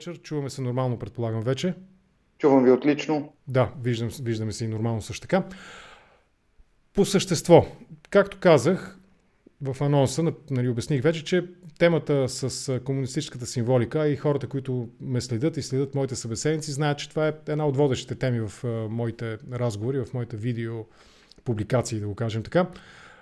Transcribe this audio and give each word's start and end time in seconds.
вечер. 0.00 0.22
Чуваме 0.22 0.50
се 0.50 0.62
нормално, 0.62 0.98
предполагам 0.98 1.42
вече. 1.42 1.74
Чувам 2.38 2.64
ви 2.64 2.70
отлично. 2.70 3.32
Да, 3.48 3.72
виждам, 3.82 4.08
виждаме 4.22 4.52
се 4.52 4.64
и 4.64 4.68
нормално 4.68 5.02
също 5.02 5.20
така. 5.20 5.44
По 6.94 7.04
същество, 7.04 7.66
както 8.10 8.38
казах 8.40 8.98
в 9.62 9.76
анонса, 9.80 10.32
нали, 10.50 10.68
обясних 10.68 11.02
вече, 11.02 11.24
че 11.24 11.44
темата 11.78 12.28
с 12.28 12.80
комунистическата 12.84 13.46
символика 13.46 14.08
и 14.08 14.16
хората, 14.16 14.46
които 14.46 14.88
ме 15.00 15.20
следят 15.20 15.56
и 15.56 15.62
следят 15.62 15.94
моите 15.94 16.16
събеседници, 16.16 16.72
знаят, 16.72 16.98
че 16.98 17.10
това 17.10 17.28
е 17.28 17.32
една 17.48 17.66
от 17.66 17.76
водещите 17.76 18.14
теми 18.14 18.40
в 18.40 18.64
моите 18.90 19.38
разговори, 19.52 19.98
в 20.04 20.14
моите 20.14 20.36
видео 20.36 20.84
публикации, 21.44 22.00
да 22.00 22.06
го 22.06 22.14
кажем 22.14 22.42
така. 22.42 22.66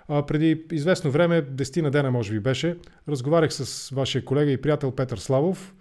А, 0.07 0.25
преди 0.25 0.65
известно 0.71 1.11
време, 1.11 1.45
10 1.45 1.81
на 1.81 1.91
дена 1.91 2.11
може 2.11 2.33
би 2.33 2.39
беше, 2.39 2.77
разговарях 3.09 3.53
с 3.53 3.89
вашия 3.89 4.25
колега 4.25 4.51
и 4.51 4.61
приятел 4.61 4.91
Петър 4.91 5.17
Славов, 5.17 5.73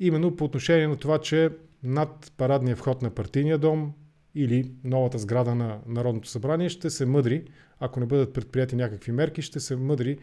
именно 0.00 0.36
по 0.36 0.44
отношение 0.44 0.88
на 0.88 0.96
това, 0.96 1.18
че 1.18 1.50
над 1.82 2.32
парадния 2.36 2.76
вход 2.76 3.02
на 3.02 3.10
партийния 3.10 3.58
дом 3.58 3.92
или 4.34 4.72
новата 4.84 5.18
сграда 5.18 5.54
на 5.54 5.78
Народното 5.86 6.28
събрание 6.28 6.68
ще 6.68 6.90
се 6.90 7.06
мъдри, 7.06 7.44
ако 7.80 8.00
не 8.00 8.06
бъдат 8.06 8.32
предприяти 8.32 8.76
някакви 8.76 9.12
мерки, 9.12 9.42
ще 9.42 9.60
се 9.60 9.76
мъдри 9.76 10.18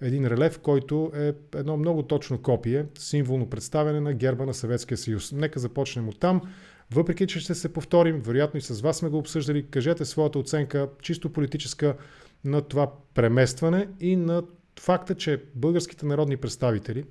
един 0.00 0.26
релеф, 0.26 0.58
който 0.58 1.12
е 1.14 1.32
едно 1.54 1.76
много 1.76 2.02
точно 2.02 2.42
копие, 2.42 2.86
символно 2.98 3.50
представяне 3.50 4.00
на 4.00 4.14
герба 4.14 4.46
на 4.46 4.54
Съветския 4.54 4.98
съюз. 4.98 5.32
Нека 5.32 5.60
започнем 5.60 6.08
от 6.08 6.20
там. 6.20 6.42
Въпреки, 6.90 7.26
че 7.26 7.40
ще 7.40 7.54
се 7.54 7.72
повторим, 7.72 8.20
вероятно 8.20 8.58
и 8.58 8.60
с 8.60 8.80
вас 8.80 8.96
сме 8.96 9.08
го 9.08 9.18
обсъждали, 9.18 9.66
кажете 9.66 10.04
своята 10.04 10.38
оценка, 10.38 10.88
чисто 11.02 11.32
политическа, 11.32 11.96
на 12.44 12.62
това 12.62 12.92
преместване 13.14 13.88
и 14.00 14.16
на 14.16 14.42
факта, 14.80 15.14
че 15.14 15.42
българските 15.54 16.06
народни 16.06 16.36
представители, 16.36 17.04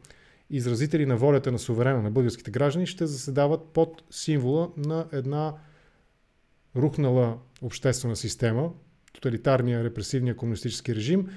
изразители 0.50 1.06
на 1.06 1.18
волята 1.18 1.52
на 1.52 1.60
суверена 1.60 2.02
на 2.02 2.12
българските 2.12 2.52
граждани, 2.52 2.86
ще 2.86 3.06
заседават 3.06 3.62
под 3.74 4.04
символа 4.10 4.70
на 4.78 5.08
една 5.14 5.54
рухнала 6.76 7.38
обществена 7.62 8.16
система, 8.16 8.72
тоталитарния 9.14 9.84
репресивния 9.84 10.36
комунистически 10.36 10.96
режим 10.96 11.28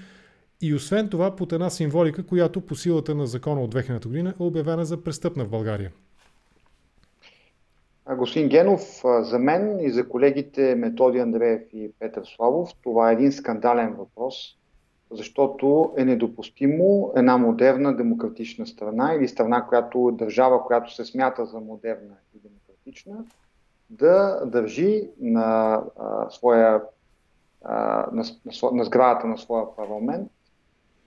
и 0.60 0.74
освен 0.74 1.08
това 1.08 1.36
под 1.36 1.52
една 1.52 1.70
символика, 1.70 2.27
която 2.27 2.60
по 2.60 2.74
силата 2.74 3.14
на 3.14 3.27
закона 3.27 3.60
от 3.60 3.74
2000 3.74 4.06
година 4.06 4.34
е 4.41 4.42
обявена 4.42 4.84
за 4.84 5.04
престъпна 5.04 5.44
в 5.44 5.48
България. 5.48 5.91
Господин 8.16 8.48
Генов, 8.48 9.02
за 9.20 9.38
мен 9.38 9.80
и 9.80 9.91
за 9.91 10.08
колегите 10.08 10.74
Методи 10.74 11.19
Андреев 11.19 11.62
и 11.72 11.91
Петър 11.98 12.22
Славов, 12.36 12.70
това 12.82 13.10
е 13.10 13.12
един 13.12 13.32
скандален 13.32 13.94
въпрос, 13.94 14.58
защото 15.12 15.92
е 15.96 16.05
недопустимо 16.05 17.12
една 17.16 17.38
модерна 17.38 17.96
демократична 17.96 18.66
страна 18.66 19.14
или 19.14 19.28
страна, 19.28 19.66
която 19.66 20.10
държава, 20.10 20.64
която 20.66 20.94
се 20.94 21.04
смята 21.04 21.46
за 21.46 21.60
модерна 21.60 22.14
и 22.34 22.38
демократична, 22.38 23.24
да 23.91 24.42
държи 24.46 25.08
на, 25.20 25.82
а, 25.98 26.30
своя, 26.30 26.82
а, 27.64 28.06
на, 28.12 28.24
на, 28.44 28.72
на 28.72 28.84
сградата 28.84 29.27
на 29.27 29.38
своя 29.38 29.77
парламент 29.77 30.30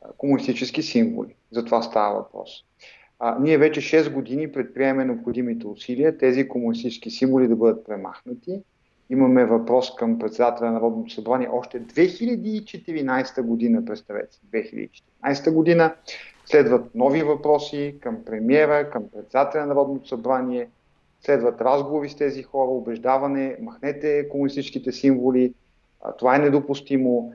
а, 0.01 0.07
комунистически 0.17 0.83
символи. 0.83 1.35
За 1.51 1.65
това 1.65 1.81
става 1.81 2.19
въпрос. 2.19 2.65
А, 3.19 3.39
ние 3.39 3.57
вече 3.57 3.81
6 3.81 4.13
години 4.13 4.51
предприемаме 4.51 5.05
необходимите 5.05 5.67
усилия 5.67 6.17
тези 6.17 6.47
комунистически 6.47 7.09
символи 7.09 7.47
да 7.47 7.55
бъдат 7.55 7.85
премахнати. 7.85 8.61
Имаме 9.09 9.45
въпрос 9.45 9.95
към 9.95 10.19
председателя 10.19 10.65
на 10.65 10.71
Народното 10.71 11.13
събрание 11.13 11.49
още 11.51 11.81
2014 11.81 13.41
година, 13.41 13.85
представете 13.85 14.37
2014 14.53 15.53
година. 15.53 15.95
Следват 16.45 16.95
нови 16.95 17.23
въпроси 17.23 17.95
към 18.01 18.25
премиера, 18.25 18.89
към 18.89 19.03
председателя 19.13 19.61
на 19.61 19.67
Народното 19.67 20.07
събрание. 20.07 20.69
Следват 21.21 21.61
разговори 21.61 22.09
с 22.09 22.15
тези 22.15 22.43
хора, 22.43 22.71
убеждаване, 22.71 23.57
махнете 23.61 24.29
комунистическите 24.29 24.91
символи, 24.91 25.53
това 26.17 26.35
е 26.35 26.39
недопустимо. 26.39 27.33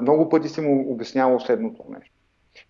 Много 0.00 0.28
пъти 0.28 0.48
съм 0.48 0.64
му 0.64 0.92
обяснявал 0.92 1.40
следното 1.40 1.84
нещо. 1.90 2.14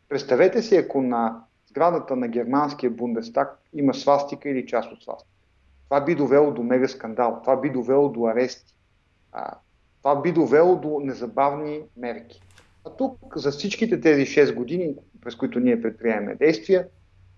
Представете 0.09 0.63
си, 0.63 0.77
ако 0.77 1.03
на 1.03 1.41
сградата 1.71 2.17
на 2.17 2.29
германския 2.29 2.91
Бундестаг 2.91 3.59
има 3.75 3.95
свастика 3.95 4.49
или 4.49 4.67
част 4.67 4.93
от 4.93 5.03
свастика. 5.03 5.30
Това 5.91 6.01
би 6.01 6.15
довело 6.15 6.51
до 6.51 6.63
мега 6.63 6.89
скандал, 6.89 7.41
това 7.43 7.61
би 7.61 7.71
довело 7.71 8.09
до 8.09 8.27
арести, 8.27 8.75
а, 9.33 9.55
това 10.03 10.21
би 10.21 10.33
довело 10.33 10.77
до 10.77 11.01
незабавни 11.05 11.81
мерки. 11.97 12.43
А 12.87 12.91
тук 12.91 13.17
за 13.37 13.51
всичките 13.51 14.01
тези 14.01 14.23
6 14.23 14.55
години, 14.55 14.95
през 15.23 15.35
които 15.35 15.61
ние 15.61 15.83
предприемаме 15.83 16.35
действия, 16.35 16.87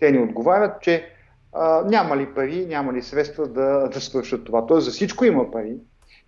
те 0.00 0.12
ни 0.12 0.18
отговарят, 0.18 0.82
че 0.82 1.04
а, 1.52 1.82
няма 1.84 2.16
ли 2.16 2.34
пари, 2.34 2.66
няма 2.66 2.92
ли 2.92 3.02
средства 3.02 3.48
да, 3.48 3.88
да 3.88 4.00
свършат 4.00 4.44
това. 4.44 4.66
Тоест 4.66 4.84
за 4.84 4.90
всичко 4.90 5.24
има 5.24 5.50
пари. 5.50 5.76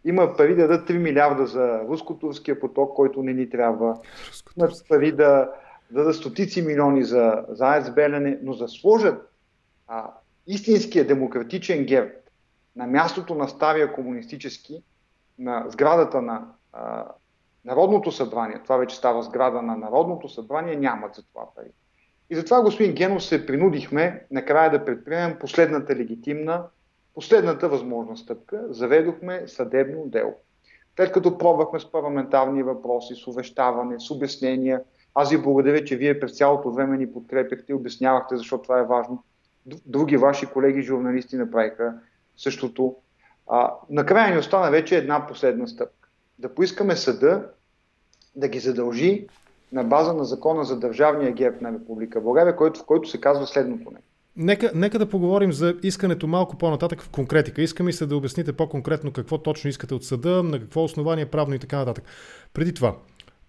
Има 0.04 0.36
пари 0.36 0.54
да 0.54 0.68
дадат 0.68 0.88
3 0.88 0.98
милиарда 0.98 1.46
за 1.46 1.80
руско-турския 1.88 2.60
поток, 2.60 2.94
който 2.96 3.22
не 3.22 3.32
ни 3.32 3.50
трябва. 3.50 3.96
Има 4.56 4.68
пари 4.88 5.12
да, 5.12 5.50
да 5.90 6.00
дадат 6.00 6.16
стотици 6.16 6.62
милиони 6.62 7.04
за, 7.04 7.44
за 7.48 7.66
АЕЦ 7.66 7.90
Белене, 7.90 8.38
но 8.42 8.56
да 8.56 8.68
сложат 8.68 9.30
а, 9.88 10.10
истинския 10.46 11.06
демократичен 11.06 11.84
герб 11.84 12.12
на 12.76 12.86
мястото 12.86 13.34
на 13.34 13.48
стария 13.48 13.92
комунистически, 13.92 14.82
на 15.38 15.64
сградата 15.68 16.22
на 16.22 16.46
а, 16.72 17.04
Народното 17.64 18.12
събрание, 18.12 18.60
това 18.62 18.76
вече 18.76 18.96
става 18.96 19.22
сграда 19.22 19.62
на 19.62 19.76
Народното 19.76 20.28
събрание, 20.28 20.76
нямат 20.76 21.14
за 21.14 21.22
това 21.22 21.54
пари. 21.54 21.70
И 22.30 22.36
затова, 22.36 22.62
господин 22.62 22.92
Генов, 22.92 23.24
се 23.24 23.46
принудихме 23.46 24.26
накрая 24.30 24.70
да 24.70 24.84
предприемем 24.84 25.38
последната 25.40 25.96
легитимна, 25.96 26.66
последната 27.14 27.68
възможна 27.68 28.16
стъпка. 28.16 28.64
Заведохме 28.68 29.42
съдебно 29.46 30.06
дело. 30.06 30.34
След 30.96 31.12
като 31.12 31.38
пробвахме 31.38 31.80
с 31.80 31.92
парламентарни 31.92 32.62
въпроси, 32.62 33.14
с 33.14 33.26
увещаване, 33.26 34.00
с 34.00 34.10
обяснения, 34.10 34.82
аз 35.14 35.30
ви 35.30 35.42
благодаря, 35.42 35.84
че 35.84 35.96
вие 35.96 36.20
през 36.20 36.36
цялото 36.36 36.70
време 36.70 36.98
ни 36.98 37.12
подкрепяхте 37.12 37.72
и 37.72 37.74
обяснявахте 37.74 38.36
защо 38.36 38.62
това 38.62 38.78
е 38.78 38.86
важно. 38.86 39.24
Други 39.66 40.16
ваши 40.16 40.46
колеги 40.46 40.82
журналисти 40.82 41.36
направиха 41.36 41.94
същото. 42.36 42.96
А, 43.50 43.72
накрая 43.90 44.32
ни 44.34 44.38
остана 44.38 44.70
вече 44.70 44.96
една 44.96 45.26
последна 45.26 45.66
стъпка. 45.66 46.08
Да 46.38 46.54
поискаме 46.54 46.96
съда 46.96 47.46
да 48.36 48.48
ги 48.48 48.58
задължи 48.58 49.26
на 49.72 49.84
база 49.84 50.12
на 50.12 50.24
закона 50.24 50.64
за 50.64 50.78
държавния 50.78 51.32
герб 51.32 51.60
на 51.60 51.72
Република 51.72 52.20
България, 52.20 52.56
който, 52.56 52.80
в 52.80 52.84
който 52.84 53.08
се 53.08 53.20
казва 53.20 53.46
следното 53.46 53.90
не. 53.90 53.98
Нека, 54.36 54.70
нека 54.74 54.98
да 54.98 55.08
поговорим 55.08 55.52
за 55.52 55.74
искането 55.82 56.26
малко 56.26 56.58
по-нататък 56.58 57.02
в 57.02 57.10
конкретика. 57.10 57.62
Искаме 57.62 57.92
се 57.92 58.06
да 58.06 58.16
обясните 58.16 58.52
по-конкретно 58.52 59.12
какво 59.12 59.38
точно 59.38 59.70
искате 59.70 59.94
от 59.94 60.04
съда, 60.04 60.42
на 60.42 60.60
какво 60.60 60.84
основание 60.84 61.26
правно 61.26 61.54
и 61.54 61.58
така 61.58 61.78
нататък. 61.78 62.04
Преди 62.54 62.74
това, 62.74 62.96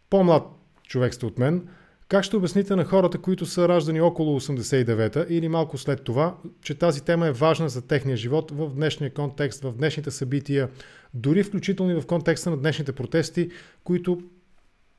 по-млад 0.10 0.44
човек 0.84 1.14
сте 1.14 1.26
от 1.26 1.38
мен. 1.38 1.68
Как 2.08 2.24
ще 2.24 2.38
обясните 2.38 2.76
на 2.76 2.86
хората, 2.86 3.18
които 3.18 3.46
са 3.46 3.68
раждани 3.68 4.02
около 4.02 4.40
89-та 4.40 5.26
или 5.30 5.50
малко 5.50 5.78
след 5.78 6.04
това, 6.04 6.36
че 6.62 6.76
тази 6.76 7.04
тема 7.04 7.28
е 7.28 7.32
важна 7.32 7.70
за 7.70 7.88
техния 7.88 8.18
живот 8.18 8.52
в 8.52 8.70
днешния 8.70 9.14
контекст, 9.14 9.64
в 9.64 9.72
днешните 9.72 10.12
събития, 10.12 10.70
дори 11.14 11.44
включително 11.44 11.92
и 11.92 12.02
в 12.02 12.08
контекста 12.08 12.50
на 12.50 12.58
днешните 12.58 12.92
протести, 12.92 13.50
които 13.84 14.22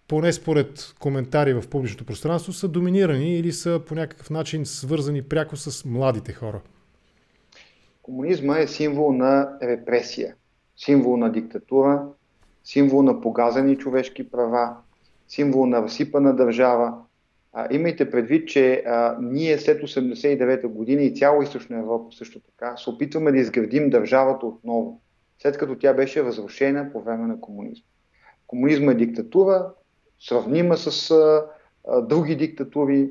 поне 0.09 0.33
според 0.33 0.95
коментари 1.00 1.55
в 1.55 1.69
публичното 1.71 2.05
пространство 2.05 2.53
са 2.53 2.69
доминирани 2.69 3.39
или 3.39 3.53
са 3.53 3.81
по 3.87 3.95
някакъв 3.95 4.31
начин 4.31 4.66
свързани 4.66 5.22
пряко 5.22 5.56
с 5.56 5.84
младите 5.84 6.33
хора? 6.33 6.61
Комунизма 8.03 8.59
е 8.59 8.66
символ 8.66 9.12
на 9.12 9.59
репресия, 9.62 10.34
символ 10.77 11.16
на 11.16 11.33
диктатура, 11.33 12.06
символ 12.65 13.03
на 13.03 13.21
погазани 13.21 13.78
човешки 13.78 14.31
права, 14.31 14.77
символ 15.28 15.67
на 15.67 15.83
разсипана 15.83 16.37
държава. 16.37 16.95
А, 17.53 17.69
имайте 17.71 18.11
предвид, 18.11 18.49
че 18.49 18.83
а, 18.87 19.17
ние 19.21 19.59
след 19.59 19.83
89-та 19.83 20.69
година 20.69 21.03
и 21.03 21.15
цяла 21.15 21.45
източна 21.45 21.78
Европа 21.78 22.13
също 22.13 22.41
така 22.41 22.77
се 22.77 22.91
опитваме 22.91 23.33
да 23.33 23.39
изградим 23.39 23.91
държавата 23.91 24.47
отново, 24.47 25.01
след 25.43 25.59
като 25.59 25.78
тя 25.78 25.95
беше 25.95 26.25
разрушена 26.25 26.93
по 26.93 27.03
време 27.03 27.27
на 27.27 27.41
комунизма. 27.41 27.84
Комунизма 28.47 28.93
е 28.93 28.95
диктатура, 28.95 29.73
сравнима 30.21 30.77
с 30.77 31.11
а, 31.11 31.47
а, 31.89 32.01
други 32.01 32.37
диктатури 32.37 33.11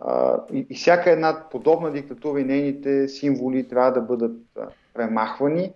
а, 0.00 0.40
и, 0.52 0.66
и 0.70 0.74
всяка 0.74 1.10
една 1.10 1.46
подобна 1.50 1.92
диктатура 1.92 2.40
и 2.40 2.44
нейните 2.44 3.08
символи 3.08 3.68
трябва 3.68 3.92
да 3.92 4.00
бъдат 4.00 4.36
а, 4.58 4.68
премахвани 4.94 5.72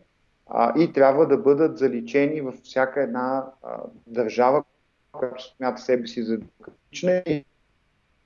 а, 0.47 0.81
и 0.81 0.93
трябва 0.93 1.27
да 1.27 1.37
бъдат 1.37 1.79
заличени 1.79 2.41
във 2.41 2.55
всяка 2.55 3.03
една 3.03 3.47
а, 3.63 3.79
държава, 4.07 4.65
която 5.13 5.45
смята 5.57 5.83
себе 5.83 6.07
си 6.07 6.23
за 6.23 6.39
демократична 6.39 7.23
и, 7.27 7.45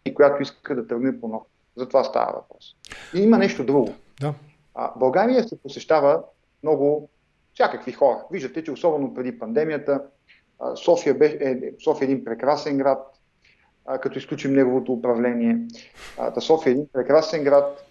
и 0.05 0.15
която 0.15 0.43
иска 0.43 0.77
да 0.77 0.87
тръгне 0.87 1.21
по 1.21 1.29
нов. 1.29 1.43
За 1.77 1.89
това 1.89 2.05
става 2.05 2.33
въпрос. 2.33 2.77
И 3.15 3.23
има 3.23 3.39
нещо 3.39 3.65
друго. 3.65 3.95
Да. 4.21 4.35
А, 4.75 4.93
България 4.97 5.45
се 5.45 5.63
посещава 5.63 6.23
много 6.63 7.09
всякакви 7.55 7.93
хора. 7.93 8.25
Виждате, 8.31 8.65
че 8.65 8.73
особено 8.73 9.15
преди 9.15 9.39
пандемията 9.39 10.03
София, 10.77 11.15
бе, 11.15 11.39
е, 11.41 11.73
София 11.85 12.07
е 12.09 12.11
един 12.11 12.25
прекрасен 12.25 12.79
град, 12.79 13.21
а, 13.87 13.99
като 13.99 14.19
изключим 14.19 14.53
неговото 14.53 14.93
управление. 14.93 15.59
А, 16.19 16.31
да 16.31 16.41
София 16.41 16.71
е 16.71 16.73
един 16.73 16.87
прекрасен 16.93 17.45
град 17.45 17.87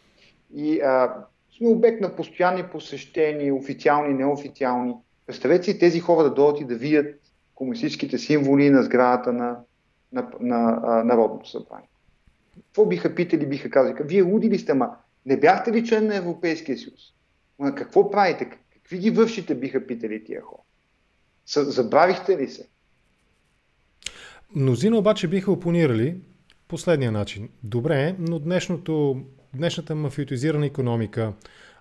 и 0.56 0.82
а, 0.82 1.16
сме 1.58 1.68
обект 1.68 2.02
на 2.02 2.16
постоянни 2.16 2.64
посещения, 2.64 3.56
официални, 3.56 4.14
неофициални. 4.14 4.94
Представете 5.26 5.64
си 5.64 5.80
тези 5.80 6.00
хора 6.00 6.24
да 6.24 6.34
дойдат 6.34 6.62
и 6.62 6.66
да 6.66 6.76
видят 6.76 7.16
комунистическите 7.64 8.18
символи 8.18 8.70
на 8.70 8.84
сградата 8.84 9.34
на, 9.34 9.58
на, 10.14 10.28
на, 10.40 10.58
на 10.72 11.04
Народното 11.04 11.50
събрание. 11.50 11.90
Какво 12.56 12.86
биха 12.86 13.16
питали, 13.16 13.46
биха 13.46 13.70
казали? 13.70 13.96
Вие 14.04 14.22
луди 14.22 14.50
ли 14.50 14.60
сте, 14.60 14.74
ма 14.74 14.90
не 15.26 15.40
бяхте 15.40 15.72
ли 15.72 15.86
член 15.86 16.08
на 16.08 16.16
Европейския 16.16 16.78
съюз? 16.78 17.00
Ма 17.60 17.76
какво 17.76 18.12
правите? 18.12 18.50
Какви 18.74 18.98
ги 18.98 19.10
вършите, 19.10 19.56
биха 19.56 19.88
питали 19.88 20.24
тия 20.24 20.42
хора? 20.42 20.62
Забравихте 21.46 22.38
ли 22.38 22.48
се? 22.48 22.68
Мнозина 24.56 24.98
обаче 24.98 25.28
биха 25.28 25.52
опонирали 25.52 26.16
последния 26.68 27.12
начин. 27.12 27.50
Добре, 27.64 28.16
но 28.20 28.40
днешното, 28.40 29.22
днешната 29.56 29.96
мафиотизирана 29.96 30.66
економика, 30.66 31.34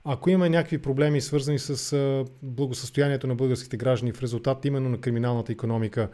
ако 0.04 0.31
има 0.31 0.49
някакви 0.49 0.78
проблеми 0.78 1.20
свързани 1.20 1.58
с 1.58 2.25
благосъстоянието 2.43 3.26
на 3.26 3.34
българските 3.34 3.76
граждани 3.76 4.12
в 4.12 4.22
резултат 4.22 4.64
именно 4.64 4.88
на 4.88 5.00
криминалната 5.00 5.52
економика, 5.52 6.08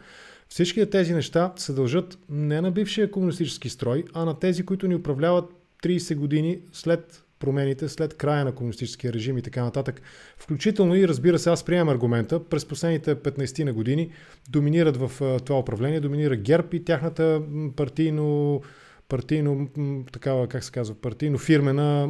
всички 0.49 0.89
тези 0.89 1.13
неща 1.13 1.53
се 1.55 1.73
дължат 1.73 2.17
не 2.29 2.61
на 2.61 2.71
бившия 2.71 3.11
комунистически 3.11 3.69
строй, 3.69 4.03
а 4.13 4.25
на 4.25 4.39
тези, 4.39 4.65
които 4.65 4.87
ни 4.87 4.95
управляват 4.95 5.45
30 5.83 6.15
години 6.15 6.59
след 6.73 7.23
промените, 7.39 7.89
след 7.89 8.13
края 8.13 8.45
на 8.45 8.51
комунистическия 8.51 9.13
режим 9.13 9.37
и 9.37 9.41
така 9.41 9.63
нататък. 9.63 10.01
Включително 10.37 10.95
и, 10.95 11.07
разбира 11.07 11.39
се, 11.39 11.49
аз 11.49 11.63
приемам 11.63 11.89
аргумента, 11.89 12.43
през 12.43 12.65
последните 12.65 13.15
15 13.15 13.63
на 13.63 13.73
години 13.73 14.11
доминират 14.49 14.97
в 14.97 15.39
това 15.45 15.59
управление, 15.59 15.99
доминира 15.99 16.35
ГЕРБ 16.35 16.67
и 16.73 16.83
тяхната 16.83 17.41
партийно 17.75 18.61
партийно, 19.09 19.67
такава, 20.11 20.47
как 20.47 20.63
се 20.63 20.71
казва, 20.71 20.95
партийно 20.95 21.37
фирмена 21.37 22.07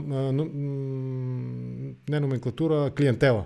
не 2.09 2.19
номенклатура, 2.19 2.91
клиентела. 2.95 3.45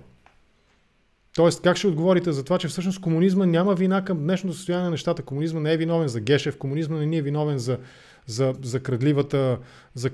Тоест, 1.36 1.62
как 1.62 1.78
ще 1.78 1.88
отговорите 1.88 2.32
за 2.32 2.44
това, 2.44 2.58
че 2.58 2.68
всъщност 2.68 3.02
комунизма 3.02 3.46
няма 3.46 3.76
вина 3.76 4.06
към 4.06 4.18
днешното 4.18 4.56
състояние 4.56 4.84
на 4.84 4.92
нещата? 4.92 5.24
Комунизма 5.24 5.60
не 5.60 5.74
е 5.74 5.78
виновен 5.78 6.08
за 6.08 6.20
Гешев, 6.20 6.58
комунизма 6.58 6.98
не 6.98 7.18
е 7.18 7.22
виновен 7.22 7.58
за, 7.58 7.78
за, 8.26 8.54
за, 8.62 8.80
крадливата, 8.80 9.58
за 9.94 10.10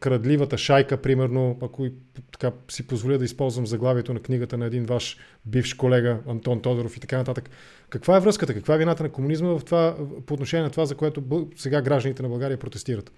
крадливата 0.00 0.58
шайка, 0.58 0.96
примерно, 0.96 1.58
ако 1.62 1.84
и 1.84 1.92
така 2.32 2.52
си 2.68 2.86
позволя 2.86 3.18
да 3.18 3.24
използвам 3.24 3.66
заглавието 3.66 4.14
на 4.14 4.20
книгата 4.20 4.58
на 4.58 4.66
един 4.66 4.84
ваш 4.84 5.16
бивш 5.46 5.74
колега 5.74 6.18
Антон 6.28 6.60
Тодоров 6.60 6.96
и 6.96 7.00
така 7.00 7.18
нататък. 7.18 7.50
Каква 7.90 8.16
е 8.16 8.20
връзката? 8.20 8.54
Каква 8.54 8.74
е 8.74 8.78
вината 8.78 9.02
на 9.02 9.12
комунизма 9.12 9.48
в 9.48 9.64
това, 9.64 9.96
по 10.26 10.34
отношение 10.34 10.64
на 10.64 10.70
това, 10.70 10.84
за 10.84 10.94
което 10.94 11.48
сега 11.56 11.82
гражданите 11.82 12.22
на 12.22 12.28
България 12.28 12.58
протестират? 12.58 13.12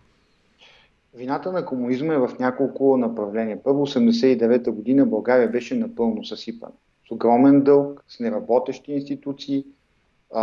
Вината 1.14 1.52
на 1.52 1.66
комунизма 1.66 2.14
е 2.14 2.18
в 2.18 2.30
няколко 2.40 2.96
направления. 2.96 3.62
Първо, 3.62 3.86
89-та 3.86 4.70
година 4.70 5.06
България 5.06 5.50
беше 5.50 5.74
напълно 5.74 6.24
съсипана. 6.24 6.72
С 7.08 7.10
огромен 7.10 7.62
дълг, 7.62 8.04
с 8.08 8.20
неработещи 8.20 8.92
институции. 8.92 9.64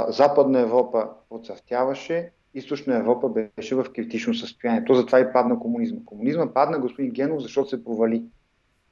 Западна 0.07 0.59
Европа 0.59 1.09
процъфтяваше, 1.29 2.31
Източна 2.53 2.95
Европа 2.95 3.29
беше 3.29 3.75
в 3.75 3.85
критично 3.95 4.33
състояние. 4.33 4.85
То 4.85 4.93
затова 4.93 5.19
и 5.19 5.33
падна 5.33 5.59
комунизма. 5.59 5.99
Комунизма 6.05 6.53
падна, 6.53 6.79
господин 6.79 7.11
Генов, 7.11 7.41
защото 7.41 7.69
се 7.69 7.83
провали. 7.83 8.23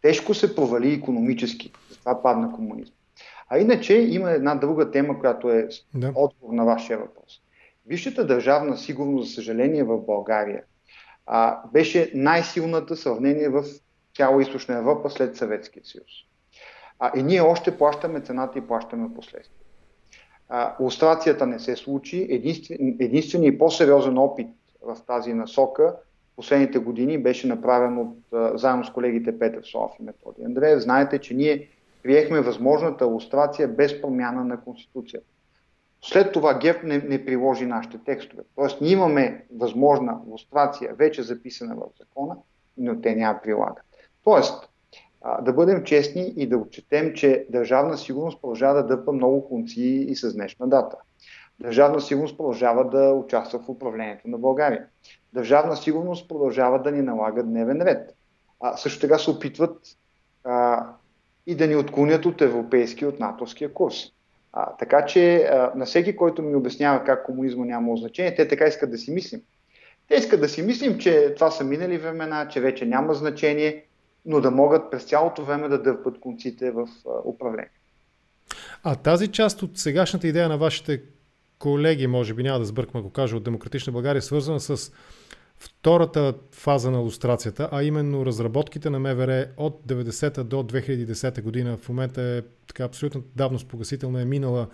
Тежко 0.02 0.34
се 0.34 0.56
провали 0.56 0.94
економически. 0.94 1.72
Затова 1.90 2.22
падна 2.22 2.52
комунизма. 2.52 2.96
А 3.50 3.60
иначе 3.60 3.94
има 3.94 4.32
една 4.32 4.56
друга 4.56 4.92
тема, 4.92 5.20
която 5.20 5.50
е 5.50 5.68
да. 5.94 6.12
отговор 6.16 6.54
на 6.54 6.66
вашия 6.66 7.00
въпрос. 7.00 7.42
Висшата 7.86 8.28
държавна 8.28 8.78
сигурност, 8.78 9.28
за 9.28 9.34
съжаление, 9.34 9.84
в 9.84 10.06
България 10.06 10.64
а, 11.32 11.62
беше 11.74 12.12
най-силната 12.16 12.96
сравнение 12.96 13.50
в 13.50 13.64
цяла 14.16 14.42
източна 14.42 14.78
Европа 14.78 15.10
след 15.10 15.36
Съветския 15.36 15.84
съюз. 15.86 16.12
А, 17.00 17.12
и 17.20 17.24
ние 17.24 17.42
още 17.42 17.78
плащаме 17.78 18.22
цената 18.22 18.60
и 18.60 18.68
плащаме 18.68 19.14
последствия. 19.16 19.56
Лустрацията 20.80 21.46
не 21.46 21.60
се 21.60 21.76
случи. 21.76 22.28
Единствен, 22.30 22.98
единственият 23.00 23.56
и 23.56 23.58
по-сериозен 23.58 24.18
опит 24.18 24.48
в 24.82 24.98
тази 25.08 25.34
насока 25.34 25.96
последните 26.36 26.80
години 26.80 27.18
беше 27.18 27.48
направен 27.48 27.98
от, 27.98 28.18
заедно 28.60 28.86
с 28.86 28.90
колегите 28.90 29.40
Петър 29.40 29.64
Слав 29.64 29.92
и 30.00 30.04
Методи 30.04 30.44
Андреев. 30.44 30.80
Знаете, 30.80 31.20
че 31.20 31.34
ние 31.34 31.68
приехме 32.04 32.42
възможната 32.42 33.06
лустрация 33.06 33.68
без 33.68 34.02
промяна 34.02 34.46
на 34.46 34.62
Конституцията. 34.62 35.28
След 36.02 36.34
това 36.34 36.60
ГЕП 36.60 36.84
не, 36.84 36.98
не 36.98 37.26
приложи 37.26 37.66
нашите 37.66 37.98
текстове. 37.98 38.44
Тоест, 38.56 38.82
ние 38.82 38.92
имаме 38.92 39.46
възможна 39.56 40.22
лустрация, 40.28 40.94
вече 40.94 41.24
записана 41.24 41.76
в 41.76 41.82
закона, 42.00 42.36
но 42.78 43.02
те 43.02 43.16
няма 43.16 43.40
прилагат. 43.44 43.84
Тоест, 44.24 44.70
а, 45.22 45.42
да 45.42 45.54
бъдем 45.54 45.84
честни 45.84 46.34
и 46.38 46.48
да 46.48 46.58
отчетем, 46.58 47.14
че 47.14 47.46
държавна 47.50 47.98
сигурност 47.98 48.42
продължава 48.42 48.84
да 48.84 48.88
дъпа 48.88 49.12
много 49.12 49.48
конци 49.48 49.82
и 49.82 50.16
с 50.16 50.34
днешна 50.34 50.68
дата. 50.68 50.98
Държавна 51.60 52.02
сигурност 52.02 52.38
продължава 52.38 52.90
да 52.90 53.14
участва 53.14 53.60
в 53.60 53.70
управлението 53.70 54.28
на 54.28 54.38
България. 54.38 54.86
Държавна 55.34 55.78
сигурност 55.78 56.28
продължава 56.28 56.82
да 56.82 56.92
ни 56.92 57.02
налага 57.02 57.44
дневен 57.44 57.82
ред. 57.82 58.16
А, 58.60 58.78
също 58.78 59.02
така 59.02 59.18
се 59.18 59.32
опитват 59.32 59.78
а, 60.44 60.86
и 61.48 61.56
да 61.56 61.68
ни 61.68 61.76
отклонят 61.76 62.26
от 62.26 62.42
европейски, 62.42 63.06
от 63.06 63.20
натовския 63.20 63.74
курс. 63.74 63.96
А, 64.54 64.78
така 64.78 65.06
че 65.06 65.38
а, 65.38 65.72
на 65.76 65.86
всеки, 65.86 66.16
който 66.16 66.42
ми 66.42 66.56
обяснява 66.56 67.04
как 67.04 67.26
комунизма 67.26 67.66
няма 67.66 67.98
значение, 67.98 68.36
те 68.36 68.48
така 68.48 68.66
искат 68.66 68.92
да 68.92 68.98
си 68.98 69.12
мислим. 69.12 69.42
Те 70.08 70.16
искат 70.16 70.42
да 70.42 70.50
си 70.50 70.62
мислим, 70.62 70.98
че 70.98 71.34
това 71.36 71.52
са 71.52 71.64
минали 71.64 71.98
времена, 71.98 72.48
че 72.48 72.62
вече 72.62 72.86
няма 72.86 73.14
значение, 73.14 73.86
но 74.26 74.42
да 74.42 74.52
могат 74.52 74.92
през 74.92 75.04
цялото 75.04 75.46
време 75.46 75.68
да 75.68 75.82
дърпат 75.82 76.20
конците 76.20 76.72
в 76.72 76.88
управление. 77.26 77.70
А 78.84 78.96
тази 78.96 79.28
част 79.28 79.62
от 79.62 79.78
сегашната 79.78 80.28
идея 80.28 80.50
на 80.50 80.58
вашите 80.58 81.02
колеги, 81.60 82.08
може 82.08 82.34
би 82.34 82.44
няма 82.44 82.60
да 82.60 82.66
сбъркам 82.66 83.02
го 83.02 83.10
кажа, 83.10 83.36
от 83.36 83.44
Демократична 83.44 83.94
България, 83.94 84.22
свързана 84.22 84.60
с 84.60 84.92
втората 85.60 86.34
фаза 86.52 86.92
на 86.92 87.02
иллюстрацията, 87.02 87.70
а 87.72 87.84
именно 87.84 88.26
разработките 88.26 88.90
на 88.90 89.00
МВР 89.00 89.48
от 89.58 89.82
90-та 89.88 90.44
до 90.44 90.56
2010 90.56 91.42
година. 91.42 91.78
В 91.78 91.90
момента 91.90 92.22
е 92.22 92.42
така 92.68 92.84
абсолютно 92.84 93.24
давно 93.36 93.60
спогасителна, 93.60 94.22
е 94.22 94.26
минала 94.26 94.68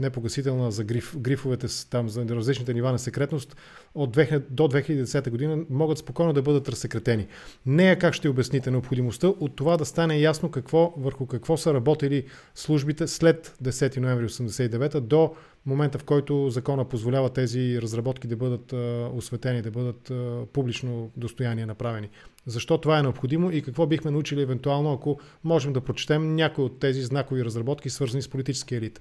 непогасителна 0.00 0.70
за 0.70 0.84
гриф, 0.84 1.16
грифовете 1.18 1.66
там 1.90 2.08
за 2.08 2.24
различните 2.24 2.74
нива 2.74 2.92
на 2.92 2.98
секретност 2.98 3.56
от 3.94 4.16
2000, 4.16 4.42
до 4.50 4.62
2010 4.62 5.30
година 5.30 5.64
могат 5.70 5.98
спокойно 5.98 6.32
да 6.32 6.42
бъдат 6.42 6.68
разсекретени. 6.68 7.26
Нея 7.66 7.98
как 7.98 8.14
ще 8.14 8.28
обясните 8.28 8.70
необходимостта 8.70 9.28
от 9.28 9.56
това 9.56 9.76
да 9.76 9.84
стане 9.84 10.18
ясно 10.18 10.50
какво, 10.50 10.94
върху 10.96 11.26
какво 11.26 11.56
са 11.56 11.74
работили 11.74 12.24
службите 12.54 13.06
след 13.06 13.56
10 13.62 13.96
ноември 13.96 14.28
1989 14.28 15.00
до 15.00 15.34
момента, 15.66 15.98
в 15.98 16.04
който 16.04 16.50
закона 16.50 16.84
позволява 16.84 17.30
тези 17.30 17.82
разработки 17.82 18.28
да 18.28 18.36
бъдат 18.36 18.72
а, 18.72 19.10
осветени, 19.14 19.62
да 19.62 19.70
бъдат 19.70 20.10
а, 20.10 20.46
публично 20.52 21.10
достояние 21.16 21.66
направени. 21.66 22.08
Защо 22.46 22.78
това 22.78 22.98
е 22.98 23.02
необходимо 23.02 23.50
и 23.50 23.62
какво 23.62 23.86
бихме 23.86 24.10
научили 24.10 24.42
евентуално, 24.42 24.92
ако 24.92 25.20
можем 25.44 25.72
да 25.72 25.80
прочетем 25.80 26.34
някои 26.34 26.64
от 26.64 26.78
тези 26.78 27.02
знакови 27.02 27.44
разработки, 27.44 27.90
свързани 27.90 28.22
с 28.22 28.28
политически 28.28 28.74
елит? 28.74 29.00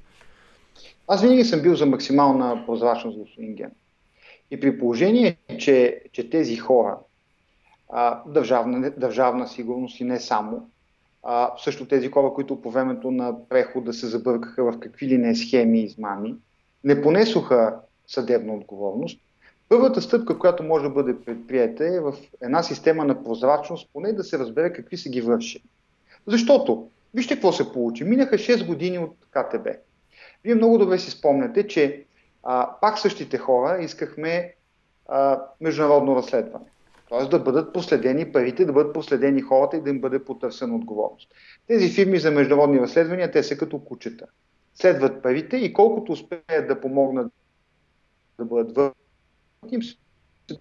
Аз 1.08 1.22
винаги 1.22 1.44
съм 1.44 1.62
бил 1.62 1.75
за 1.75 1.86
максимална 1.86 2.63
прозрачност, 2.65 3.17
господин 3.17 3.55
Ген. 3.55 3.72
И 4.51 4.60
при 4.60 4.79
положение, 4.79 5.38
че, 5.58 6.01
че 6.12 6.29
тези 6.29 6.55
хора, 6.55 6.98
а, 7.89 8.22
държавна, 8.27 8.91
държавна 8.98 9.48
сигурност 9.48 10.00
и 10.00 10.03
не 10.03 10.20
само, 10.20 10.70
а, 11.24 11.51
също 11.58 11.88
тези 11.88 12.12
хора, 12.12 12.34
които 12.34 12.62
по 12.62 12.72
времето 12.72 13.12
на 13.12 13.50
прехода 13.50 13.94
се 13.94 14.08
забъркаха 14.08 14.63
в 14.63 14.79
какви 14.79 15.08
ли 15.08 15.17
не 15.17 15.36
схеми 15.36 15.79
и 15.79 15.84
измами, 15.84 16.36
не 16.84 17.01
понесоха 17.01 17.79
съдебна 18.08 18.53
отговорност, 18.53 19.20
първата 19.70 20.01
стъпка, 20.01 20.39
която 20.39 20.63
може 20.63 20.84
да 20.84 20.89
бъде 20.89 21.20
предприета 21.25 21.86
е 21.86 22.00
в 22.00 22.13
една 22.41 22.63
система 22.63 23.05
на 23.05 23.24
прозрачност, 23.24 23.89
поне 23.94 24.13
да 24.13 24.24
се 24.24 24.39
разбере 24.39 24.74
какви 24.74 24.98
са 24.98 25.10
ги 25.10 25.22
върши. 25.22 25.63
Защото, 26.27 26.89
вижте 27.13 27.34
какво 27.34 27.53
се 27.53 27.74
получи. 27.74 28.03
Минаха 28.03 28.36
6 28.36 28.67
години 28.67 29.00
от 29.00 29.15
КТБ. 29.32 29.67
Вие 30.45 30.55
много 30.55 30.77
добре 30.77 30.99
си 30.99 31.11
спомняте, 31.11 31.67
че 31.67 32.05
а, 32.43 32.79
пак 32.81 32.99
същите 32.99 33.37
хора 33.37 33.83
искахме 33.83 34.55
а, 35.07 35.41
международно 35.61 36.15
разследване. 36.15 36.65
Т.е. 37.09 37.25
да 37.25 37.39
бъдат 37.39 37.73
последени 37.73 38.31
парите, 38.31 38.65
да 38.65 38.73
бъдат 38.73 38.93
последени 38.93 39.41
хората 39.41 39.77
и 39.77 39.81
да 39.81 39.89
им 39.89 40.01
бъде 40.01 40.25
потърсена 40.25 40.75
отговорност. 40.75 41.31
Тези 41.67 41.89
фирми 41.89 42.19
за 42.19 42.31
международни 42.31 42.79
разследвания, 42.79 43.31
те 43.31 43.43
са 43.43 43.57
като 43.57 43.79
кучета. 43.79 44.25
Следват 44.75 45.23
парите 45.23 45.57
и 45.57 45.73
колкото 45.73 46.11
успеят 46.11 46.67
да 46.67 46.81
помогнат 46.81 47.31
да 48.37 48.45
бъдат 48.45 48.75
върнати, 48.75 48.95
им 49.71 49.83
се 49.83 49.95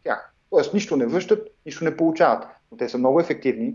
тях. 0.02 0.34
Тоест 0.50 0.74
нищо 0.74 0.96
не 0.96 1.06
връщат, 1.06 1.48
нищо 1.66 1.84
не 1.84 1.96
получават. 1.96 2.44
Но 2.72 2.78
те 2.78 2.88
са 2.88 2.98
много 2.98 3.20
ефективни, 3.20 3.74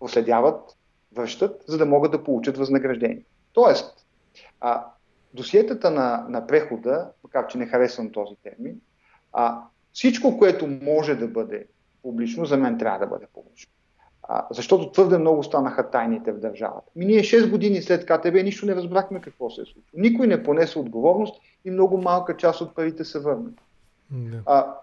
проследяват, 0.00 0.76
връщат, 1.12 1.64
за 1.66 1.78
да 1.78 1.86
могат 1.86 2.12
да 2.12 2.24
получат 2.24 2.58
възнаграждение. 2.58 3.22
Тоест, 3.52 4.06
а, 4.60 4.86
досиетата 5.34 5.90
на, 5.90 6.26
на 6.28 6.46
прехода, 6.46 7.10
макар 7.24 7.46
че 7.46 7.58
не 7.58 7.66
харесвам 7.66 8.12
този 8.12 8.34
термин, 8.42 8.80
а, 9.32 9.62
всичко, 9.92 10.38
което 10.38 10.66
може 10.66 11.14
да 11.14 11.28
бъде 11.28 11.66
публично, 12.02 12.44
за 12.44 12.56
мен 12.56 12.78
трябва 12.78 12.98
да 12.98 13.06
бъде 13.06 13.26
публично. 13.34 13.72
А, 14.22 14.46
защото 14.50 14.92
твърде 14.92 15.18
много 15.18 15.42
станаха 15.42 15.90
тайните 15.90 16.32
в 16.32 16.40
държавата. 16.40 16.90
Ми 16.96 17.06
ние 17.06 17.20
6 17.20 17.50
години 17.50 17.82
след 17.82 18.06
КТБ 18.06 18.34
нищо 18.44 18.66
не 18.66 18.74
разбрахме 18.74 19.20
какво 19.20 19.50
се 19.50 19.60
е 19.60 19.64
случило. 19.64 19.84
Никой 19.94 20.26
не 20.26 20.42
понесе 20.42 20.78
отговорност 20.78 21.40
и 21.64 21.70
много 21.70 21.98
малка 21.98 22.36
част 22.36 22.60
от 22.60 22.74
парите 22.74 23.04
се 23.04 23.20
върнат. 23.20 23.54
Да. 24.10 24.42
А, 24.46 24.74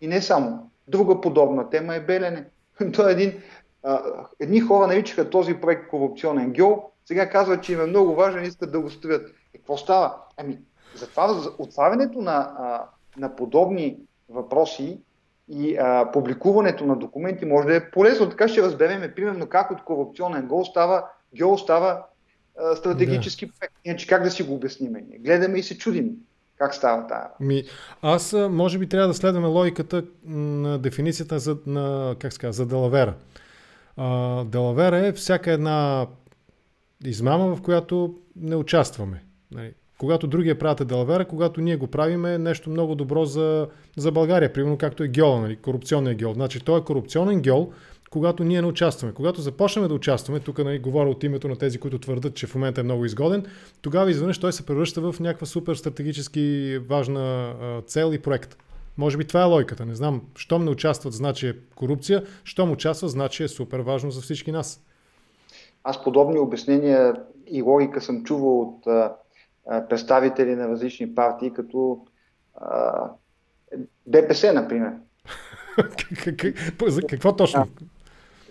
и 0.00 0.06
не 0.06 0.22
само. 0.22 0.70
Друга 0.88 1.20
подобна 1.20 1.70
тема 1.70 1.94
е 1.94 2.00
Белене. 2.00 2.44
Той 2.94 3.08
е 3.08 3.12
един, 3.12 3.32
а, 3.82 4.00
едни 4.40 4.60
хора 4.60 4.86
наричаха 4.86 5.30
този 5.30 5.54
проект 5.54 5.88
корупционен 5.88 6.50
геол, 6.50 6.90
сега 7.06 7.30
казват, 7.30 7.62
че 7.62 7.72
им 7.72 7.80
е 7.80 7.86
много 7.86 8.14
важен 8.14 8.44
и 8.44 8.48
искат 8.48 8.72
да 8.72 8.80
го 8.80 8.90
строят. 8.90 9.30
Какво 9.64 9.76
става? 9.76 10.14
Ами, 10.36 10.58
затова 10.94 11.42
отварянето 11.58 12.18
на, 12.18 12.52
а, 12.58 12.84
на 13.16 13.36
подобни 13.36 13.98
въпроси 14.28 15.00
и 15.48 15.76
а, 15.76 16.10
публикуването 16.12 16.86
на 16.86 16.96
документи 16.96 17.44
може 17.44 17.68
да 17.68 17.76
е 17.76 17.90
полезно. 17.90 18.30
Така 18.30 18.48
ще 18.48 18.62
разберем, 18.62 19.12
примерно, 19.16 19.46
как 19.46 19.70
от 19.70 19.84
корупционен 19.84 20.46
гол 20.46 20.64
става, 20.64 21.04
геол 21.36 21.58
става 21.58 22.02
а, 22.58 22.76
стратегически 22.76 23.46
да. 23.46 23.52
проект. 23.58 23.74
Иначе 23.84 24.06
как 24.06 24.22
да 24.22 24.30
си 24.30 24.42
го 24.42 24.54
обясним? 24.54 24.92
Ние 24.92 25.18
гледаме 25.18 25.58
и 25.58 25.62
се 25.62 25.78
чудим 25.78 26.10
как 26.58 26.74
става 26.74 27.06
тая. 27.06 27.26
Ми, 27.40 27.64
аз 28.02 28.32
може 28.32 28.78
би 28.78 28.88
трябва 28.88 29.08
да 29.08 29.14
следваме 29.14 29.46
логиката 29.46 30.04
на 30.24 30.78
дефиницията 30.78 31.38
за, 31.38 31.56
на, 31.66 32.16
как 32.18 32.32
ска, 32.32 32.52
за 32.52 32.66
Делавера. 32.66 33.14
А, 33.96 34.44
Делавера 34.44 35.06
е 35.06 35.12
всяка 35.12 35.52
една 35.52 36.06
измама, 37.04 37.56
в 37.56 37.62
която 37.62 38.14
не 38.36 38.56
участваме. 38.56 39.24
Нали? 39.54 39.72
Когато 39.98 40.26
другия 40.26 40.58
правят 40.58 40.88
Делавера, 40.88 41.24
когато 41.24 41.60
ние 41.60 41.76
го 41.76 41.86
правим 41.86 42.24
е 42.24 42.38
нещо 42.38 42.70
много 42.70 42.94
добро 42.94 43.24
за, 43.24 43.68
за 43.96 44.12
България. 44.12 44.52
Примерно 44.52 44.78
както 44.78 45.02
е 45.02 45.08
геола, 45.08 45.40
нали? 45.40 45.56
корупционният 45.56 46.18
геол. 46.18 46.34
Значи 46.34 46.60
той 46.60 46.80
е 46.80 46.84
корупционен 46.84 47.40
геол, 47.40 47.72
когато 48.10 48.44
ние 48.44 48.60
не 48.62 48.66
участваме. 48.66 49.14
Когато 49.14 49.40
започнем 49.40 49.88
да 49.88 49.94
участваме, 49.94 50.40
тук 50.40 50.58
нали, 50.58 50.78
говоря 50.78 51.10
от 51.10 51.24
името 51.24 51.48
на 51.48 51.56
тези, 51.56 51.78
които 51.78 51.98
твърдат, 51.98 52.34
че 52.34 52.46
в 52.46 52.54
момента 52.54 52.80
е 52.80 52.84
много 52.84 53.04
изгоден, 53.04 53.46
тогава 53.82 54.10
изведнъж 54.10 54.38
той 54.38 54.52
се 54.52 54.66
превръща 54.66 55.12
в 55.12 55.20
някаква 55.20 55.46
супер 55.46 55.74
стратегически 55.74 56.78
важна 56.88 57.54
а, 57.60 57.82
цел 57.82 58.12
и 58.14 58.18
проект. 58.18 58.56
Може 58.98 59.16
би 59.16 59.24
това 59.24 59.40
е 59.40 59.44
логиката. 59.44 59.86
Не 59.86 59.94
знам. 59.94 60.22
Щом 60.36 60.64
не 60.64 60.70
участват, 60.70 61.12
значи 61.12 61.48
е 61.48 61.54
корупция. 61.74 62.24
Щом 62.44 62.72
участват, 62.72 63.10
значи 63.10 63.42
е 63.42 63.48
супер 63.48 63.78
важно 63.78 64.10
за 64.10 64.20
всички 64.20 64.52
нас. 64.52 64.80
Аз 65.84 66.04
подобни 66.04 66.38
обяснения 66.38 67.14
и 67.46 67.62
логика 67.62 68.00
съм 68.00 68.24
чувал 68.24 68.60
от 68.60 68.86
а, 68.86 69.12
представители 69.88 70.54
на 70.54 70.68
различни 70.68 71.14
партии, 71.14 71.52
като 71.52 71.98
а, 72.54 72.92
ДПС, 74.06 74.52
например. 74.52 74.92
Какво 77.08 77.36
точно? 77.36 77.66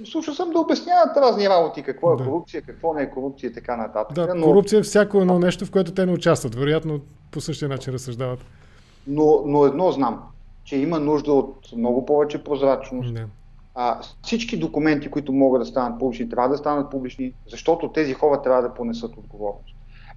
Слушал 0.06 0.34
съм 0.34 0.50
да 0.50 0.60
обясняват 0.60 1.18
разни 1.18 1.50
работи, 1.50 1.84
какво 1.84 2.14
е 2.14 2.18
да. 2.18 2.24
корупция, 2.24 2.62
какво 2.62 2.94
не 2.94 3.02
е 3.02 3.10
корупция 3.10 3.50
и 3.50 3.54
така 3.54 3.78
нататък. 3.78 4.16
Да, 4.16 4.36
но... 4.36 4.46
корупция 4.46 4.80
е 4.80 4.84
всяко 4.84 5.18
едно 5.18 5.40
нещо, 5.40 5.66
в 5.66 5.72
което 5.72 5.94
те 5.94 6.06
не 6.06 6.12
участват. 6.12 6.56
Вероятно 6.56 7.02
по 7.32 7.42
същия 7.42 7.70
начин 7.70 7.94
разсъждават. 7.94 8.40
Но, 9.08 9.44
но 9.46 9.66
едно 9.66 9.92
знам, 9.92 10.24
че 10.64 10.78
има 10.78 11.00
нужда 11.00 11.34
от 11.34 11.72
много 11.78 12.06
повече 12.06 12.44
прозрачност. 12.44 13.14
Не. 13.14 13.26
А, 13.76 14.02
всички 14.24 14.60
документи, 14.60 15.12
които 15.12 15.34
могат 15.34 15.62
да 15.62 15.66
станат 15.66 16.00
публични, 16.00 16.30
трябва 16.30 16.50
да 16.50 16.58
станат 16.58 16.92
публични, 16.92 17.34
защото 17.48 17.92
тези 17.92 18.14
хора 18.14 18.42
трябва 18.42 18.62
да 18.62 18.74
понесат 18.74 19.18
отговорност. 19.18 19.73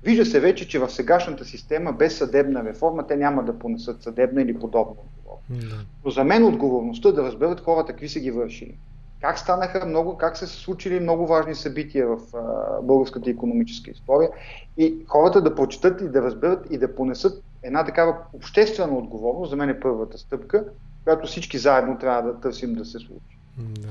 Вижда 0.07 0.27
се 0.27 0.41
вече, 0.41 0.69
че 0.69 0.79
в 0.79 0.91
сегашната 0.91 1.45
система 1.45 1.93
без 1.93 2.19
съдебна 2.19 2.65
реформа 2.65 3.07
те 3.07 3.17
няма 3.17 3.45
да 3.45 3.59
понесат 3.59 4.03
съдебна 4.03 4.43
или 4.43 4.59
подобна 4.59 4.95
отговорност. 5.03 5.71
Да. 5.71 5.77
Но 6.05 6.11
за 6.11 6.25
мен 6.25 6.45
отговорността 6.45 7.13
да 7.13 7.23
разберат 7.23 7.61
хората 7.61 7.93
какви 7.93 8.09
са 8.09 8.21
ги 8.21 8.31
вършили. 8.31 8.79
Как 9.21 9.39
станаха 9.39 9.87
много, 9.87 10.17
как 10.17 10.37
са 10.37 10.47
се 10.47 10.57
случили 10.57 11.01
много 11.01 11.27
важни 11.27 11.55
събития 11.55 12.07
в 12.07 12.19
а, 12.35 12.83
българската 12.83 13.31
економическа 13.31 13.91
история 13.91 14.31
и 14.77 14.97
хората 15.09 15.43
да 15.43 15.55
прочитат 15.55 16.01
и 16.01 16.09
да 16.09 16.23
разберат 16.23 16.67
и 16.71 16.79
да 16.79 16.95
понесат 16.95 17.43
една 17.63 17.85
такава 17.85 18.17
обществена 18.33 18.99
отговорност, 18.99 19.51
за 19.51 19.57
мен 19.57 19.69
е 19.69 19.81
първата 19.81 20.19
стъпка, 20.19 20.65
която 21.05 21.27
всички 21.27 21.59
заедно 21.59 21.99
трябва 21.99 22.33
да 22.33 22.41
търсим 22.41 22.75
да 22.75 22.85
се 22.85 22.99
случи. 22.99 23.39
Да. 23.59 23.89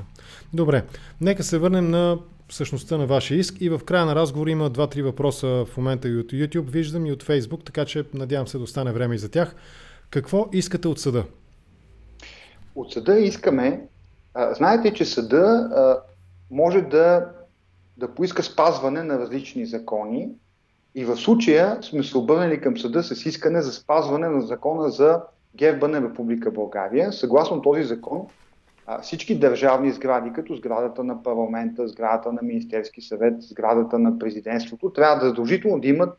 Добре, 0.54 0.84
нека 1.22 1.44
се 1.44 1.58
върнем 1.58 1.90
на 1.90 2.20
същността 2.50 2.98
на 2.98 3.06
вашия 3.06 3.38
иск 3.38 3.62
и 3.62 3.70
в 3.70 3.82
края 3.86 4.06
на 4.06 4.16
разговора 4.16 4.52
има 4.52 4.70
два-три 4.70 5.02
въпроса 5.02 5.66
в 5.66 5.78
момента 5.78 6.08
и 6.08 6.18
от 6.18 6.32
YouTube, 6.32 6.70
виждам 6.70 7.06
и 7.06 7.12
от 7.12 7.24
Facebook, 7.24 7.66
така 7.66 7.86
че 7.86 8.06
надявам 8.14 8.48
се 8.48 8.58
да 8.58 8.64
остане 8.64 8.92
време 8.92 9.16
и 9.16 9.18
за 9.18 9.30
тях. 9.30 9.56
Какво 10.10 10.50
искате 10.54 10.88
от 10.88 11.00
съда? 11.00 11.24
От 12.76 12.94
съда 12.94 13.20
искаме, 13.20 13.88
а, 14.34 14.54
знаете, 14.54 14.94
че 14.94 15.06
съда 15.06 15.70
а, 15.76 15.98
може 16.52 16.82
да, 16.82 17.26
да 17.98 18.16
поиска 18.16 18.44
спазване 18.44 19.04
на 19.04 19.20
различни 19.20 19.66
закони 19.66 20.30
и 20.96 21.06
в 21.06 21.18
случая 21.18 21.78
сме 21.82 22.04
се 22.04 22.18
обърнали 22.18 22.62
към 22.62 22.78
съда 22.78 23.04
с 23.04 23.26
искане 23.26 23.62
за 23.62 23.74
спазване 23.74 24.30
на 24.30 24.42
закона 24.42 24.90
за 24.90 25.22
герба 25.56 25.88
на 25.88 26.02
Република 26.02 26.52
България. 26.52 27.14
Съгласно 27.14 27.62
този 27.62 27.84
закон, 27.84 28.28
всички 29.02 29.40
държавни 29.40 29.92
сгради, 29.92 30.34
като 30.34 30.56
сградата 30.56 31.04
на 31.04 31.24
парламента, 31.24 31.88
сградата 31.88 32.34
на 32.34 32.42
Министерски 32.42 33.02
съвет, 33.02 33.42
сградата 33.42 34.00
на 34.00 34.20
президентството, 34.20 34.94
трябва 34.94 35.20
да 35.20 35.26
задължително 35.26 35.80
да 35.80 35.88
имат 35.88 36.18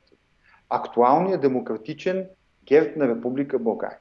актуалния 0.71 1.39
демократичен 1.39 2.27
герб 2.65 2.97
на 2.97 3.09
Република 3.09 3.59
България. 3.59 3.99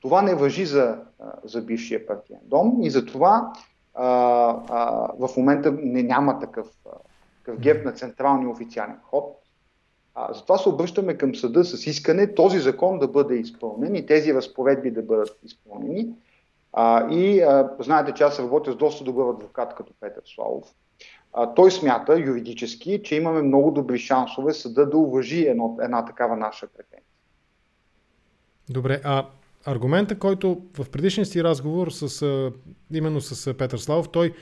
Това 0.00 0.22
не 0.22 0.34
въжи 0.34 0.66
за, 0.66 0.98
за 1.44 1.62
бившия 1.62 2.06
партиен 2.06 2.40
дом 2.42 2.82
и 2.82 2.90
затова 2.90 3.52
а, 3.94 4.06
а, 4.68 5.08
в 5.18 5.36
момента 5.36 5.72
не 5.82 6.02
няма 6.02 6.38
такъв, 6.38 6.66
такъв 7.38 7.60
герб 7.60 7.84
на 7.84 7.92
централния 7.92 8.50
официален 8.50 8.96
ход. 9.02 9.38
А, 10.14 10.32
затова 10.32 10.58
се 10.58 10.68
обръщаме 10.68 11.18
към 11.18 11.34
съда 11.34 11.64
с 11.64 11.86
искане 11.86 12.34
този 12.34 12.58
закон 12.58 12.98
да 12.98 13.08
бъде 13.08 13.34
изпълнен 13.34 13.94
и 13.94 14.06
тези 14.06 14.34
разпоредби 14.34 14.90
да 14.90 15.02
бъдат 15.02 15.38
изпълнени. 15.44 16.08
А, 16.72 17.10
и 17.10 17.40
а, 17.40 17.70
знаете, 17.78 18.12
че 18.12 18.24
аз 18.24 18.38
работя 18.38 18.72
с 18.72 18.76
доста 18.76 19.04
добър 19.04 19.30
адвокат 19.30 19.74
като 19.74 19.92
Петър 20.00 20.22
Славов. 20.34 20.64
А, 21.32 21.54
той 21.54 21.70
смята 21.70 22.20
юридически, 22.20 23.02
че 23.04 23.16
имаме 23.16 23.42
много 23.42 23.70
добри 23.70 23.98
шансове 23.98 24.52
съда 24.52 24.90
да 24.90 24.96
уважи 24.96 25.46
едно, 25.46 25.78
една 25.82 26.04
такава 26.04 26.36
наша 26.36 26.66
претенция. 26.66 27.06
Добре, 28.70 29.00
а 29.04 29.26
аргумента, 29.64 30.18
който 30.18 30.62
в 30.78 30.90
предишния 30.90 31.26
си 31.26 31.44
разговор 31.44 31.90
с, 31.90 32.50
именно 32.92 33.20
с 33.20 33.54
Петър 33.54 33.78
Славов, 33.78 34.08
той, 34.08 34.34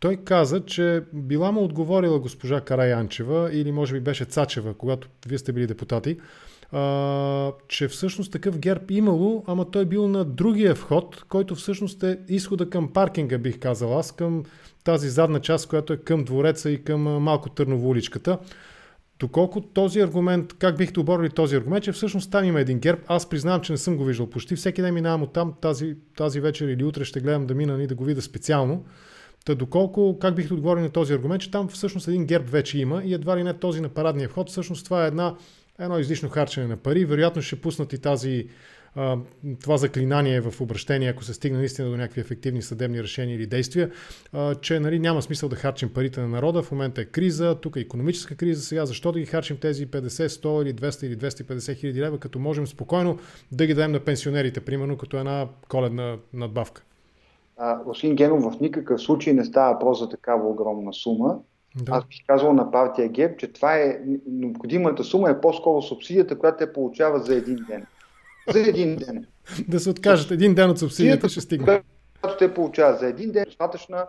той 0.00 0.16
каза, 0.16 0.64
че 0.64 1.04
била 1.12 1.52
му 1.52 1.64
отговорила 1.64 2.20
госпожа 2.20 2.60
Караянчева 2.60 3.50
или 3.52 3.72
може 3.72 3.94
би 3.94 4.00
беше 4.00 4.24
Цачева, 4.24 4.74
когато 4.74 5.08
вие 5.26 5.38
сте 5.38 5.52
били 5.52 5.66
депутати, 5.66 6.18
а, 6.72 7.52
че 7.68 7.88
всъщност 7.88 8.32
такъв 8.32 8.58
герб 8.58 8.90
имало, 8.90 9.44
ама 9.46 9.70
той 9.70 9.84
бил 9.84 10.08
на 10.08 10.24
другия 10.24 10.74
вход, 10.74 11.24
който 11.28 11.54
всъщност 11.54 12.02
е 12.02 12.18
изхода 12.28 12.70
към 12.70 12.92
паркинга, 12.92 13.38
бих 13.38 13.58
казал 13.58 13.98
аз, 13.98 14.12
към 14.12 14.42
тази 14.84 15.08
задна 15.08 15.40
част, 15.40 15.68
която 15.68 15.92
е 15.92 15.96
към 15.96 16.24
двореца 16.24 16.70
и 16.70 16.84
към 16.84 17.00
малко 17.02 17.48
Търново 17.48 17.88
уличката. 17.88 18.38
Доколко 19.18 19.60
този 19.60 20.00
аргумент, 20.00 20.52
как 20.58 20.76
бихте 20.76 21.00
оборили 21.00 21.30
този 21.30 21.56
аргумент, 21.56 21.84
че 21.84 21.92
всъщност 21.92 22.30
там 22.30 22.44
има 22.44 22.60
един 22.60 22.78
герб, 22.78 23.00
аз 23.06 23.28
признавам, 23.28 23.60
че 23.60 23.72
не 23.72 23.78
съм 23.78 23.96
го 23.96 24.04
виждал 24.04 24.30
почти. 24.30 24.56
Всеки 24.56 24.82
ден 24.82 24.94
минавам 24.94 25.22
от 25.22 25.32
там, 25.32 25.54
тази, 25.60 25.96
тази 26.16 26.40
вечер 26.40 26.68
или 26.68 26.84
утре 26.84 27.04
ще 27.04 27.20
гледам 27.20 27.46
да 27.46 27.54
мина 27.54 27.82
и 27.82 27.86
да 27.86 27.94
го 27.94 28.04
видя 28.04 28.22
специално. 28.22 28.84
Та 29.44 29.54
доколко, 29.54 30.18
как 30.20 30.34
бихте 30.34 30.54
отговорили 30.54 30.82
на 30.82 30.90
този 30.90 31.12
аргумент, 31.12 31.42
че 31.42 31.50
там 31.50 31.68
всъщност 31.68 32.08
един 32.08 32.26
герб 32.26 32.48
вече 32.48 32.78
има 32.78 33.02
и 33.04 33.14
едва 33.14 33.36
ли 33.36 33.44
не 33.44 33.54
този 33.54 33.80
на 33.80 33.88
парадния 33.88 34.28
вход, 34.28 34.50
всъщност 34.50 34.84
това 34.84 35.04
е 35.04 35.08
една 35.08 35.34
едно 35.78 35.98
излишно 35.98 36.28
харчене 36.28 36.66
на 36.66 36.76
пари. 36.76 37.04
Вероятно 37.04 37.42
ще 37.42 37.60
пуснат 37.60 37.92
и 37.92 37.98
тази, 37.98 38.48
това 39.60 39.76
заклинание 39.76 40.40
в 40.40 40.60
обращение, 40.60 41.08
ако 41.08 41.24
се 41.24 41.34
стигне 41.34 41.58
наистина 41.58 41.90
до 41.90 41.96
някакви 41.96 42.20
ефективни 42.20 42.62
съдебни 42.62 43.02
решения 43.02 43.36
или 43.36 43.46
действия, 43.46 43.90
че 44.60 44.80
нали, 44.80 44.98
няма 44.98 45.22
смисъл 45.22 45.48
да 45.48 45.56
харчим 45.56 45.92
парите 45.92 46.20
на 46.20 46.28
народа. 46.28 46.62
В 46.62 46.72
момента 46.72 47.00
е 47.00 47.04
криза, 47.04 47.54
тук 47.60 47.76
е 47.76 47.80
економическа 47.80 48.34
криза 48.34 48.62
сега. 48.62 48.86
Защо 48.86 49.12
да 49.12 49.18
ги 49.18 49.26
харчим 49.26 49.56
тези 49.56 49.86
50, 49.86 50.26
100 50.26 50.62
или 50.62 50.74
200 50.74 51.06
или 51.06 51.16
250 51.16 51.76
хиляди 51.76 52.00
лева, 52.00 52.18
като 52.18 52.38
можем 52.38 52.66
спокойно 52.66 53.18
да 53.52 53.66
ги 53.66 53.74
дадем 53.74 53.92
на 53.92 54.00
пенсионерите, 54.00 54.60
примерно 54.60 54.96
като 54.96 55.16
една 55.16 55.48
коледна 55.68 56.16
надбавка? 56.32 56.82
Господин 57.84 58.16
Генов, 58.16 58.52
в 58.52 58.60
никакъв 58.60 59.00
случай 59.00 59.32
не 59.32 59.44
става 59.44 59.72
въпрос 59.72 59.98
за 59.98 60.08
такава 60.08 60.48
огромна 60.48 60.94
сума. 60.94 61.38
Да. 61.82 61.92
Аз 61.92 62.04
бих 62.04 62.18
казал 62.26 62.52
на 62.52 62.70
партия 62.70 63.08
ГЕП, 63.08 63.38
че 63.38 63.52
това 63.52 63.76
е 63.76 63.98
необходимата 64.26 65.04
сума 65.04 65.30
е 65.30 65.40
по-скоро 65.40 65.82
субсидията, 65.82 66.38
която 66.38 66.58
те 66.58 66.72
получават 66.72 67.26
за 67.26 67.34
един 67.34 67.58
ден. 67.68 67.86
За 68.52 68.60
един 68.60 68.96
ден. 68.96 69.26
да 69.68 69.80
се 69.80 69.90
откажат 69.90 70.30
един 70.30 70.54
ден 70.54 70.70
от 70.70 70.78
субсидията, 70.78 71.28
ще 71.28 71.40
стигне. 71.40 71.64
Която 72.20 72.38
те 72.38 72.54
получават 72.54 72.98
за 72.98 73.06
един 73.06 73.32
ден, 73.32 73.44
достатъчна. 73.44 74.06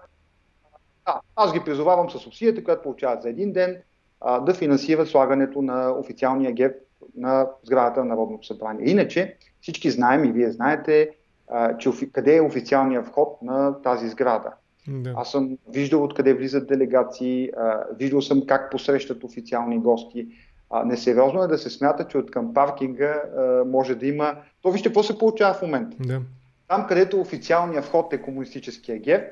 А, 1.05 1.19
аз 1.35 1.53
ги 1.53 1.61
призовавам 1.65 2.09
с 2.09 2.19
субсидията, 2.19 2.63
която 2.63 2.83
получават 2.83 3.21
за 3.21 3.29
един 3.29 3.53
ден, 3.53 3.77
а, 4.21 4.39
да 4.39 4.53
финансират 4.53 5.07
слагането 5.07 5.61
на 5.61 5.91
официалния 5.91 6.51
ГЕП 6.51 6.75
на 7.15 7.47
сградата 7.63 7.99
на 7.99 8.05
Народното 8.05 8.47
събрание. 8.47 8.89
Иначе 8.89 9.37
всички 9.61 9.91
знаем 9.91 10.25
и 10.25 10.31
вие 10.31 10.51
знаете, 10.51 11.09
а, 11.47 11.77
че 11.77 11.91
къде 12.11 12.35
е 12.35 12.41
официалният 12.41 13.07
вход 13.07 13.41
на 13.41 13.81
тази 13.81 14.09
сграда. 14.09 14.53
Да. 14.87 15.13
Аз 15.17 15.31
съм 15.31 15.57
виждал 15.69 16.03
откъде 16.03 16.33
влизат 16.33 16.67
делегации, 16.67 17.49
а, 17.57 17.83
виждал 17.99 18.21
съм 18.21 18.45
как 18.47 18.71
посрещат 18.71 19.23
официални 19.23 19.79
гости. 19.79 20.27
А, 20.69 20.85
несериозно 20.85 21.43
е 21.43 21.47
да 21.47 21.57
се 21.57 21.69
смята, 21.69 22.07
че 22.07 22.17
от 22.17 22.31
към 22.31 22.53
паркинга 22.53 23.21
а, 23.37 23.63
може 23.65 23.95
да 23.95 24.07
има... 24.07 24.35
То 24.61 24.71
вижте 24.71 24.89
какво 24.89 25.03
се 25.03 25.17
получава 25.17 25.53
в 25.53 25.61
момента. 25.61 25.97
Да. 25.99 26.21
Там, 26.67 26.87
където 26.87 27.21
официалният 27.21 27.85
вход 27.85 28.13
е 28.13 28.21
комунистическия 28.21 28.99
герб, 28.99 29.23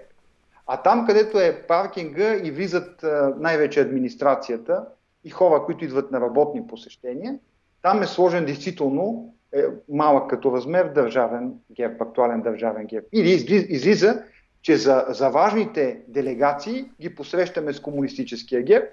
а 0.67 0.77
там, 0.77 1.05
където 1.05 1.39
е 1.39 1.63
паркинга 1.67 2.33
и 2.43 2.51
влизат 2.51 3.03
а, 3.03 3.33
най-вече 3.39 3.81
администрацията 3.81 4.85
и 5.23 5.29
хора, 5.29 5.63
които 5.65 5.85
идват 5.85 6.11
на 6.11 6.21
работни 6.21 6.67
посещения, 6.67 7.39
там 7.81 8.01
е 8.01 8.05
сложен 8.05 8.45
действително 8.45 9.33
е, 9.53 9.63
малък 9.89 10.29
като 10.29 10.51
размер 10.51 10.85
държавен 10.85 11.53
герб, 11.71 12.01
актуален 12.01 12.41
държавен 12.41 12.85
герб. 12.85 13.05
Или 13.11 13.29
излиза, 13.69 14.23
че 14.65 14.77
за, 14.77 15.05
за 15.09 15.29
важните 15.29 15.99
делегации 16.07 16.85
ги 17.01 17.15
посрещаме 17.15 17.73
с 17.73 17.79
комунистическия 17.79 18.63
герб, 18.63 18.85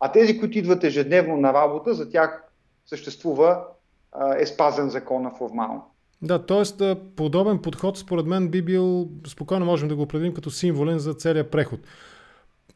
а 0.00 0.12
тези, 0.12 0.38
които 0.38 0.58
идват 0.58 0.84
ежедневно 0.84 1.36
на 1.36 1.52
работа, 1.52 1.94
за 1.94 2.10
тях 2.10 2.42
съществува, 2.86 3.64
е 4.38 4.46
спазен 4.46 4.88
закона 4.88 5.30
формално. 5.38 5.84
Да, 6.22 6.46
т.е. 6.46 6.94
подобен 7.16 7.58
подход 7.58 7.98
според 7.98 8.26
мен 8.26 8.48
би 8.48 8.62
бил, 8.62 9.08
спокойно 9.26 9.66
можем 9.66 9.88
да 9.88 9.96
го 9.96 10.02
определим 10.02 10.34
като 10.34 10.50
символен 10.50 10.98
за 10.98 11.14
целия 11.14 11.50
преход. 11.50 11.80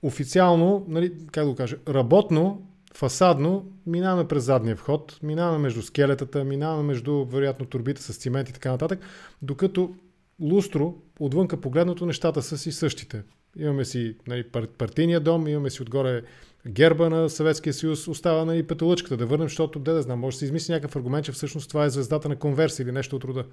Официално, 0.02 0.84
нали, 0.88 1.12
как 1.32 1.44
да 1.44 1.50
го 1.50 1.56
кажа, 1.56 1.76
работно, 1.88 2.62
фасадно, 2.94 3.64
минаваме 3.86 4.28
през 4.28 4.44
задния 4.44 4.76
вход, 4.76 5.18
минаваме 5.22 5.58
между 5.58 5.82
скелетата, 5.82 6.44
минаваме 6.44 6.82
между, 6.82 7.24
вероятно, 7.24 7.66
турбите 7.66 8.02
с 8.02 8.16
цимент 8.16 8.48
и 8.48 8.52
така 8.52 8.70
нататък, 8.70 9.00
докато 9.42 9.94
лустро, 10.40 10.94
отвънка 11.20 11.60
погледнато, 11.60 12.06
нещата 12.06 12.42
са 12.42 12.58
си 12.58 12.72
същите. 12.72 13.22
Имаме 13.56 13.84
си 13.84 14.16
нали, 14.26 14.50
партийния 14.78 15.20
дом, 15.20 15.48
имаме 15.48 15.70
си 15.70 15.82
отгоре 15.82 16.22
герба 16.68 17.10
на 17.10 17.30
Съветския 17.30 17.72
съюз, 17.72 18.08
остава 18.08 18.44
нали, 18.44 18.66
петолъчката 18.66 19.16
да 19.16 19.26
върнем, 19.26 19.48
защото, 19.48 19.78
де 19.78 19.92
да 19.92 20.02
знам, 20.02 20.20
може 20.20 20.34
да 20.34 20.38
се 20.38 20.44
измисли 20.44 20.72
някакъв 20.72 20.96
аргумент, 20.96 21.24
че 21.24 21.32
всъщност 21.32 21.68
това 21.68 21.84
е 21.84 21.90
звездата 21.90 22.28
на 22.28 22.38
конверсия 22.38 22.84
или 22.84 22.92
нещо 22.92 23.16
от 23.16 23.24
рода. 23.24 23.44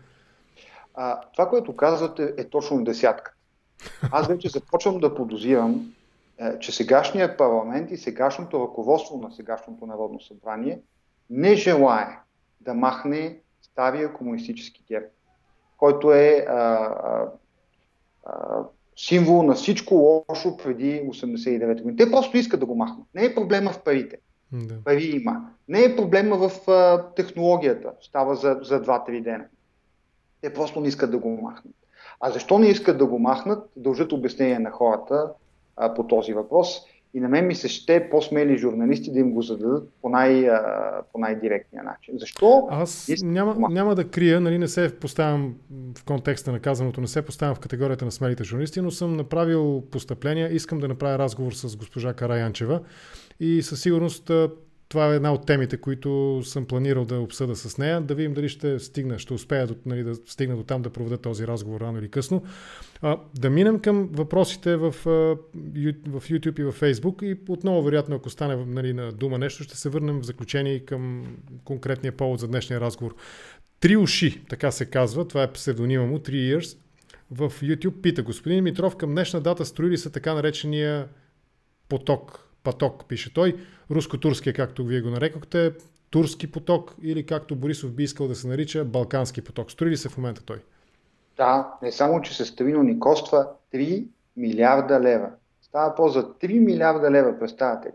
А, 0.93 1.21
това, 1.33 1.49
което 1.49 1.75
казвате, 1.75 2.33
е 2.37 2.43
точно 2.43 2.83
десятка. 2.83 3.33
Аз 4.11 4.27
вече 4.27 4.49
започвам 4.49 4.99
да 4.99 5.15
подозирам, 5.15 5.93
е, 6.37 6.59
че 6.59 6.71
сегашният 6.71 7.37
парламент 7.37 7.91
и 7.91 7.97
сегашното 7.97 8.59
ръководство 8.59 9.17
на 9.17 9.31
сегашното 9.31 9.85
Народно 9.85 10.21
събрание 10.21 10.79
не 11.29 11.55
желае 11.55 12.19
да 12.61 12.73
махне 12.73 13.39
стария 13.61 14.13
комунистически 14.13 14.83
герб, 14.87 15.05
който 15.79 16.11
е 16.11 16.45
а, 16.49 16.53
а, 16.53 17.27
а, 18.25 18.63
символ 18.97 19.43
на 19.43 19.53
всичко 19.53 19.95
лошо 20.29 20.57
преди 20.57 21.01
89 21.01 21.81
година. 21.81 21.95
Те 21.97 22.11
просто 22.11 22.37
искат 22.37 22.59
да 22.59 22.65
го 22.65 22.75
махнат. 22.75 23.07
Не 23.15 23.25
е 23.25 23.35
проблема 23.35 23.71
в 23.71 23.83
парите. 23.83 24.17
Да. 24.51 24.83
Пари 24.83 25.05
има. 25.05 25.49
Не 25.67 25.83
е 25.83 25.95
проблема 25.95 26.49
в 26.49 26.69
а, 26.69 27.05
технологията. 27.15 27.91
Става 28.01 28.35
за, 28.35 28.59
за 28.61 28.81
2-3 28.81 29.23
дена. 29.23 29.45
Те 30.41 30.53
просто 30.53 30.81
не 30.81 30.87
искат 30.87 31.11
да 31.11 31.17
го 31.17 31.41
махнат. 31.41 31.75
А 32.19 32.31
защо 32.31 32.59
не 32.59 32.67
искат 32.67 32.97
да 32.97 33.05
го 33.05 33.19
махнат, 33.19 33.69
дължат 33.75 34.11
обяснение 34.11 34.59
на 34.59 34.71
хората 34.71 35.31
а, 35.75 35.93
по 35.93 36.07
този 36.07 36.33
въпрос. 36.33 36.81
И 37.13 37.19
на 37.19 37.29
мен 37.29 37.47
ми 37.47 37.55
се 37.55 37.67
ще 37.67 38.09
по-смели 38.09 38.57
журналисти 38.57 39.11
да 39.11 39.19
им 39.19 39.31
го 39.31 39.41
зададат 39.41 39.89
по, 40.01 40.09
най, 40.09 40.49
по 41.11 41.19
най-директния 41.19 41.83
начин. 41.83 42.13
Защо? 42.17 42.67
Аз 42.71 43.11
няма, 43.23 43.69
няма 43.69 43.95
да 43.95 44.07
крия, 44.07 44.41
нали, 44.41 44.57
не 44.57 44.67
се 44.67 44.99
поставям 44.99 45.55
в 45.97 46.05
контекста 46.05 46.51
на 46.51 46.59
казаното, 46.59 47.01
не 47.01 47.07
се 47.07 47.21
поставям 47.21 47.55
в 47.55 47.59
категорията 47.59 48.05
на 48.05 48.11
смелите 48.11 48.43
журналисти, 48.43 48.81
но 48.81 48.91
съм 48.91 49.15
направил 49.15 49.83
постъпления, 49.91 50.53
искам 50.53 50.79
да 50.79 50.87
направя 50.87 51.19
разговор 51.19 51.51
с 51.51 51.77
госпожа 51.77 52.13
Караянчева 52.13 52.81
и 53.39 53.61
със 53.61 53.81
сигурност 53.81 54.31
това 54.89 55.13
е 55.13 55.15
една 55.15 55.33
от 55.33 55.45
темите, 55.45 55.77
които 55.77 56.41
съм 56.43 56.65
планирал 56.65 57.05
да 57.05 57.19
обсъда 57.19 57.55
с 57.55 57.77
нея, 57.77 58.01
да 58.01 58.15
видим 58.15 58.33
дали 58.33 58.49
ще 58.49 58.79
стигна, 58.79 59.19
ще 59.19 59.33
успея 59.33 59.67
нали, 59.85 60.03
да 60.03 60.15
стигна 60.15 60.55
до 60.55 60.63
там 60.63 60.81
да 60.81 60.89
проведа 60.89 61.17
този 61.17 61.47
разговор 61.47 61.81
рано 61.81 61.99
или 61.99 62.09
късно. 62.09 62.43
А, 63.01 63.17
да 63.39 63.49
минем 63.49 63.79
към 63.79 64.09
въпросите 64.11 64.75
в, 64.75 64.91
в 64.91 66.29
YouTube 66.29 66.59
и 66.59 66.63
в 66.63 66.73
Facebook 66.73 67.23
и 67.23 67.39
отново, 67.49 67.83
вероятно, 67.83 68.15
ако 68.15 68.29
стане 68.29 68.65
нали, 68.65 68.93
на 68.93 69.11
дума 69.11 69.37
нещо, 69.37 69.63
ще 69.63 69.77
се 69.77 69.89
върнем 69.89 70.19
в 70.19 70.25
заключение 70.25 70.79
към 70.79 71.25
конкретния 71.63 72.11
повод 72.17 72.39
за 72.39 72.47
днешния 72.47 72.81
разговор. 72.81 73.15
Три 73.79 73.97
уши, 73.97 74.41
така 74.49 74.71
се 74.71 74.85
казва, 74.85 75.27
това 75.27 75.43
е 75.43 75.51
псевдонима 75.51 76.05
му, 76.05 76.17
Three 76.17 76.57
Years. 76.57 76.77
В 77.31 77.49
YouTube 77.61 78.01
пита, 78.01 78.23
господин 78.23 78.63
Митров, 78.63 78.95
към 78.95 79.09
днешна 79.09 79.41
дата 79.41 79.65
строили 79.65 79.97
са 79.97 80.11
така 80.11 80.33
наречения 80.33 81.07
поток, 81.89 82.48
поток, 82.71 83.05
пише 83.07 83.33
той, 83.33 83.55
руско-турския, 83.91 84.53
както 84.53 84.85
вие 84.85 85.01
го 85.01 85.09
нарекохте, 85.09 85.73
турски 86.09 86.51
поток 86.51 86.95
или 87.01 87.25
както 87.25 87.55
Борисов 87.55 87.91
би 87.91 88.03
искал 88.03 88.27
да 88.27 88.35
се 88.35 88.47
нарича, 88.47 88.85
балкански 88.85 89.41
поток. 89.41 89.71
Строи 89.71 89.89
ли 89.89 89.97
се 89.97 90.09
в 90.09 90.17
момента 90.17 90.41
той? 90.45 90.57
Да, 91.37 91.73
не 91.81 91.91
само, 91.91 92.21
че 92.21 92.35
се 92.35 92.45
строи, 92.45 92.73
но 92.73 92.83
ни 92.83 92.99
коства 92.99 93.47
3 93.73 94.07
милиарда 94.37 94.99
лева. 94.99 95.29
Става 95.61 95.95
по 95.95 96.09
за 96.09 96.23
3 96.23 96.59
милиарда 96.59 97.11
лева, 97.11 97.39
представяте 97.39 97.87
ли 97.87 97.93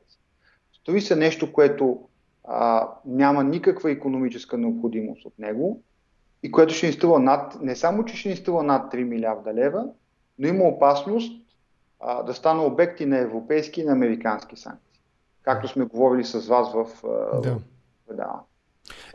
Строи 0.73 1.01
се 1.01 1.17
нещо, 1.17 1.53
което 1.53 2.01
а, 2.45 2.89
няма 3.05 3.45
никаква 3.45 3.91
економическа 3.91 4.59
необходимост 4.59 5.25
от 5.25 5.39
него 5.39 5.83
и 6.43 6.51
което 6.51 6.75
ще 6.75 6.87
ни 6.87 6.93
струва 6.93 7.19
над, 7.19 7.63
не 7.63 7.77
само, 7.77 8.05
че 8.05 8.17
ще 8.17 8.29
ни 8.29 8.37
струва 8.37 8.63
над 8.63 8.93
3 8.93 9.05
милиарда 9.05 9.55
лева, 9.55 9.87
но 10.39 10.49
има 10.49 10.65
опасност 10.65 11.44
а, 12.07 12.23
да 12.23 12.35
стане 12.35 12.61
обекти 12.61 13.07
на 13.07 13.19
европейски 13.19 13.81
и 13.81 13.85
на 13.85 13.93
американски 13.93 14.57
санкции 14.57 14.95
както 15.45 15.69
сме 15.69 15.85
говорили 15.85 16.25
с 16.25 16.47
вас 16.47 16.73
в 16.73 16.87
да. 17.43 17.57
Да. 18.15 18.41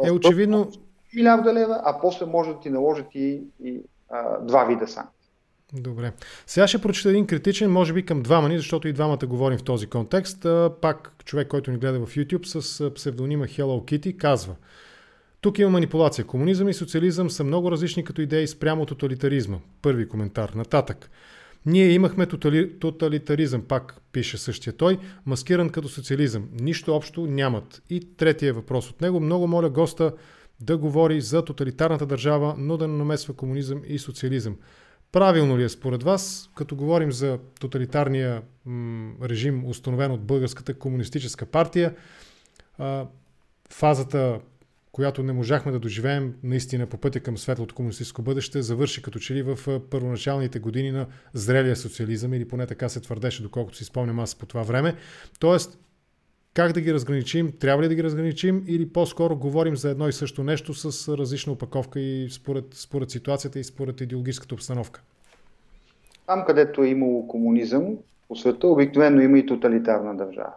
Е, 0.03 0.11
очевидно... 0.11 0.71
Милиарда 1.15 1.53
лева, 1.53 1.81
а 1.83 1.99
после 2.01 2.25
може 2.25 2.53
да 2.53 2.59
ти 2.59 2.69
наложат 2.69 3.15
и, 3.15 3.41
и 3.63 3.81
а, 4.09 4.39
два 4.39 4.65
вида 4.65 4.87
санкции. 4.87 5.29
Добре. 5.73 6.13
Сега 6.47 6.67
ще 6.67 6.81
прочета 6.81 7.09
един 7.09 7.27
критичен, 7.27 7.71
може 7.71 7.93
би 7.93 8.05
към 8.05 8.21
двама 8.21 8.49
ни, 8.49 8.57
защото 8.57 8.87
и 8.87 8.93
двамата 8.93 9.25
говорим 9.27 9.57
в 9.57 9.63
този 9.63 9.87
контекст. 9.87 10.45
Пак 10.81 11.13
човек, 11.25 11.47
който 11.47 11.71
ни 11.71 11.77
гледа 11.77 12.05
в 12.05 12.15
YouTube 12.15 12.59
с 12.59 12.93
псевдонима 12.93 13.45
Hello 13.45 13.81
Kitty, 13.81 14.17
казва 14.17 14.55
тук 15.41 15.59
има 15.59 15.69
манипулация. 15.69 16.25
Комунизъм 16.25 16.69
и 16.69 16.73
социализъм 16.73 17.29
са 17.29 17.43
много 17.43 17.71
различни 17.71 18.03
като 18.03 18.21
идеи 18.21 18.47
спрямо 18.47 18.85
тоталитаризма. 18.85 19.57
Първи 19.81 20.09
коментар. 20.09 20.49
Нататък. 20.49 21.09
Ние 21.65 21.91
имахме 21.91 22.25
тотали, 22.25 22.79
тоталитаризъм, 22.79 23.61
пак 23.61 24.01
пише 24.11 24.37
същия 24.37 24.73
той, 24.73 24.97
маскиран 25.25 25.69
като 25.69 25.89
социализъм. 25.89 26.49
Нищо 26.61 26.95
общо 26.95 27.25
нямат. 27.25 27.81
И 27.89 27.99
третия 28.17 28.53
въпрос 28.53 28.89
от 28.89 29.01
него. 29.01 29.19
Много 29.19 29.47
моля 29.47 29.69
госта 29.69 30.13
да 30.61 30.77
говори 30.77 31.21
за 31.21 31.45
тоталитарната 31.45 32.05
държава, 32.05 32.55
но 32.57 32.77
да 32.77 32.87
не 32.87 32.97
намесва 32.97 33.33
комунизъм 33.33 33.81
и 33.87 33.99
социализъм. 33.99 34.55
Правилно 35.11 35.57
ли 35.57 35.63
е 35.63 35.69
според 35.69 36.03
вас, 36.03 36.49
като 36.55 36.75
говорим 36.75 37.11
за 37.11 37.39
тоталитарния 37.59 38.41
м- 38.65 39.13
режим, 39.23 39.65
установен 39.65 40.11
от 40.11 40.21
Българската 40.21 40.73
комунистическа 40.73 41.45
партия, 41.45 41.95
а, 42.77 43.05
фазата 43.69 44.39
която 44.99 45.23
не 45.23 45.33
можахме 45.33 45.71
да 45.71 45.79
доживеем 45.79 46.33
наистина 46.43 46.87
по 46.87 46.97
пътя 46.97 47.19
към 47.19 47.37
светлото 47.37 47.75
комунистическо 47.75 48.21
бъдеще, 48.21 48.61
завърши 48.61 49.01
като 49.01 49.19
че 49.19 49.35
ли 49.35 49.41
в 49.41 49.79
първоначалните 49.89 50.59
години 50.59 50.91
на 50.91 51.07
зрелия 51.33 51.75
социализъм, 51.75 52.33
или 52.33 52.47
поне 52.47 52.67
така 52.67 52.89
се 52.89 53.01
твърдеше, 53.01 53.43
доколкото 53.43 53.77
си 53.77 53.83
спомням 53.83 54.19
аз 54.19 54.35
по 54.35 54.45
това 54.45 54.63
време. 54.63 54.95
Тоест, 55.39 55.79
как 56.53 56.71
да 56.71 56.81
ги 56.81 56.93
разграничим, 56.93 57.51
трябва 57.59 57.83
ли 57.83 57.87
да 57.87 57.95
ги 57.95 58.03
разграничим 58.03 58.63
или 58.67 58.89
по-скоро 58.89 59.35
говорим 59.35 59.75
за 59.75 59.89
едно 59.89 60.07
и 60.07 60.13
също 60.13 60.43
нещо 60.43 60.73
с 60.73 61.17
различна 61.17 61.53
опаковка 61.53 61.99
и 61.99 62.29
според, 62.29 62.65
според 62.73 63.09
ситуацията 63.09 63.59
и 63.59 63.63
според 63.63 64.01
идеологическата 64.01 64.55
обстановка? 64.55 65.01
Там, 66.27 66.43
където 66.47 66.83
е 66.83 66.87
имало 66.87 67.27
комунизъм 67.27 67.97
по 68.27 68.35
света, 68.35 68.67
обикновено 68.67 69.21
има 69.21 69.39
и 69.39 69.45
тоталитарна 69.45 70.17
държава. 70.17 70.53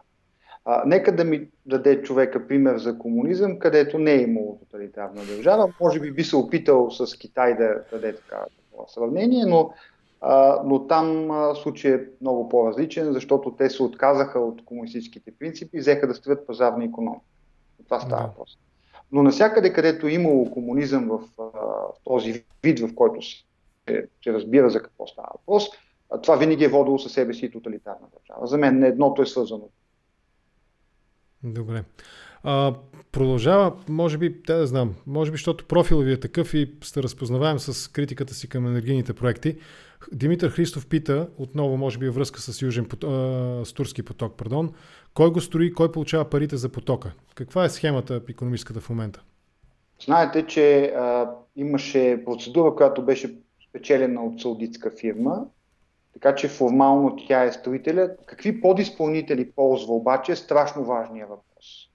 А, 0.64 0.82
нека 0.86 1.16
да 1.16 1.24
ми 1.24 1.48
даде 1.66 2.02
човека 2.02 2.46
пример 2.46 2.78
за 2.78 2.98
комунизъм, 2.98 3.58
където 3.58 3.98
не 3.98 4.12
е 4.12 4.22
имало 4.22 4.58
тоталитарна 4.58 5.24
държава. 5.24 5.72
Може 5.80 6.00
би 6.00 6.12
би 6.12 6.24
се 6.24 6.36
опитал 6.36 6.90
с 6.90 7.18
Китай 7.18 7.56
да 7.56 7.84
даде 7.92 8.16
така 8.16 8.44
сравнение, 8.88 9.44
но, 9.46 9.72
а, 10.20 10.62
но 10.64 10.86
там 10.86 11.30
а, 11.30 11.54
случай 11.54 11.94
е 11.94 12.00
много 12.20 12.48
по-различен, 12.48 13.12
защото 13.12 13.50
те 13.50 13.70
се 13.70 13.82
отказаха 13.82 14.40
от 14.40 14.64
комунистическите 14.64 15.32
принципи 15.38 15.76
и 15.76 15.80
взеха 15.80 16.06
да 16.06 16.14
строят 16.14 16.46
пазарна 16.46 16.84
економика. 16.84 17.24
Това 17.84 18.00
става 18.00 18.26
да. 18.26 18.34
просто. 18.36 18.58
Но 19.12 19.22
навсякъде, 19.22 19.72
където 19.72 20.06
е 20.06 20.12
имало 20.12 20.50
комунизъм 20.50 21.08
в, 21.08 21.20
в 21.38 21.52
този 22.04 22.44
вид, 22.62 22.80
в 22.80 22.94
който 22.94 23.22
се, 23.22 23.44
се 24.24 24.32
разбира 24.32 24.70
за 24.70 24.82
какво 24.82 25.06
става 25.06 25.28
въпрос, 25.34 25.68
това 26.22 26.36
винаги 26.36 26.64
е 26.64 26.68
водило 26.68 26.98
със 26.98 27.12
себе 27.12 27.34
си 27.34 27.50
тоталитарна 27.50 28.06
държава. 28.18 28.46
За 28.46 28.58
мен 28.58 28.84
едното 28.84 29.22
е 29.22 29.26
свързано 29.26 29.68
Добре. 31.44 31.84
А, 32.42 32.74
продължава, 33.12 33.72
може 33.88 34.18
би, 34.18 34.40
да, 34.46 34.56
да 34.56 34.66
знам, 34.66 34.94
може 35.06 35.30
би, 35.30 35.34
защото 35.34 35.64
профилът 35.64 36.06
ви 36.06 36.12
е 36.12 36.20
такъв 36.20 36.54
и 36.54 36.74
сте 36.84 37.02
разпознаваем 37.02 37.58
с 37.58 37.92
критиката 37.92 38.34
си 38.34 38.48
към 38.48 38.66
енергийните 38.66 39.12
проекти. 39.12 39.56
Димитър 40.12 40.50
Христов 40.50 40.86
пита, 40.86 41.28
отново 41.38 41.76
може 41.76 41.98
би 41.98 42.08
връзка 42.08 42.40
с, 42.40 42.62
Южен, 42.62 42.86
с 43.64 43.72
Турски 43.74 44.02
поток, 44.02 44.36
пардон, 44.36 44.72
кой 45.14 45.30
го 45.30 45.40
строи, 45.40 45.74
кой 45.74 45.92
получава 45.92 46.30
парите 46.30 46.56
за 46.56 46.68
потока? 46.68 47.12
Каква 47.34 47.64
е 47.64 47.68
схемата 47.68 48.20
економическата 48.28 48.80
в 48.80 48.90
момента? 48.90 49.22
Знаете, 50.04 50.46
че 50.46 50.84
а, 50.84 51.30
имаше 51.56 52.22
процедура, 52.24 52.74
която 52.74 53.04
беше 53.04 53.34
спечелена 53.68 54.22
от 54.22 54.40
саудитска 54.40 54.90
фирма, 55.00 55.44
така 56.12 56.34
че 56.34 56.48
формално 56.48 57.16
тя 57.28 57.44
е 57.44 57.52
строителя. 57.52 58.10
Какви 58.26 58.60
подизпълнители 58.60 59.52
ползва 59.52 59.94
обаче 59.94 60.32
е 60.32 60.36
страшно 60.36 60.84
важния 60.84 61.26
въпрос. 61.26 61.88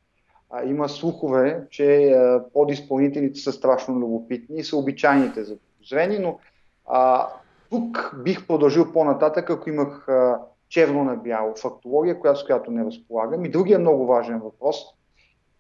А, 0.49 0.63
има 0.63 0.89
слухове, 0.89 1.67
че 1.69 2.11
а, 2.11 2.43
подизпълнителите 2.53 3.39
са 3.39 3.51
страшно 3.51 3.99
любопитни 3.99 4.59
и 4.59 4.63
са 4.63 4.77
обичайните 4.77 5.43
за 5.43 5.57
подозрени, 5.57 6.19
но 6.19 6.39
а, 6.85 7.27
тук 7.69 8.15
бих 8.23 8.47
продължил 8.47 8.93
по-нататък, 8.93 9.49
ако 9.49 9.69
имах 9.69 10.09
а, 10.09 10.39
черно 10.69 11.03
на 11.03 11.15
бяло 11.15 11.55
фактология, 11.55 12.19
която, 12.19 12.39
с 12.39 12.45
която 12.45 12.71
не 12.71 12.85
разполагам. 12.85 13.45
И 13.45 13.51
другия 13.51 13.79
много 13.79 14.05
важен 14.05 14.39
въпрос 14.39 14.77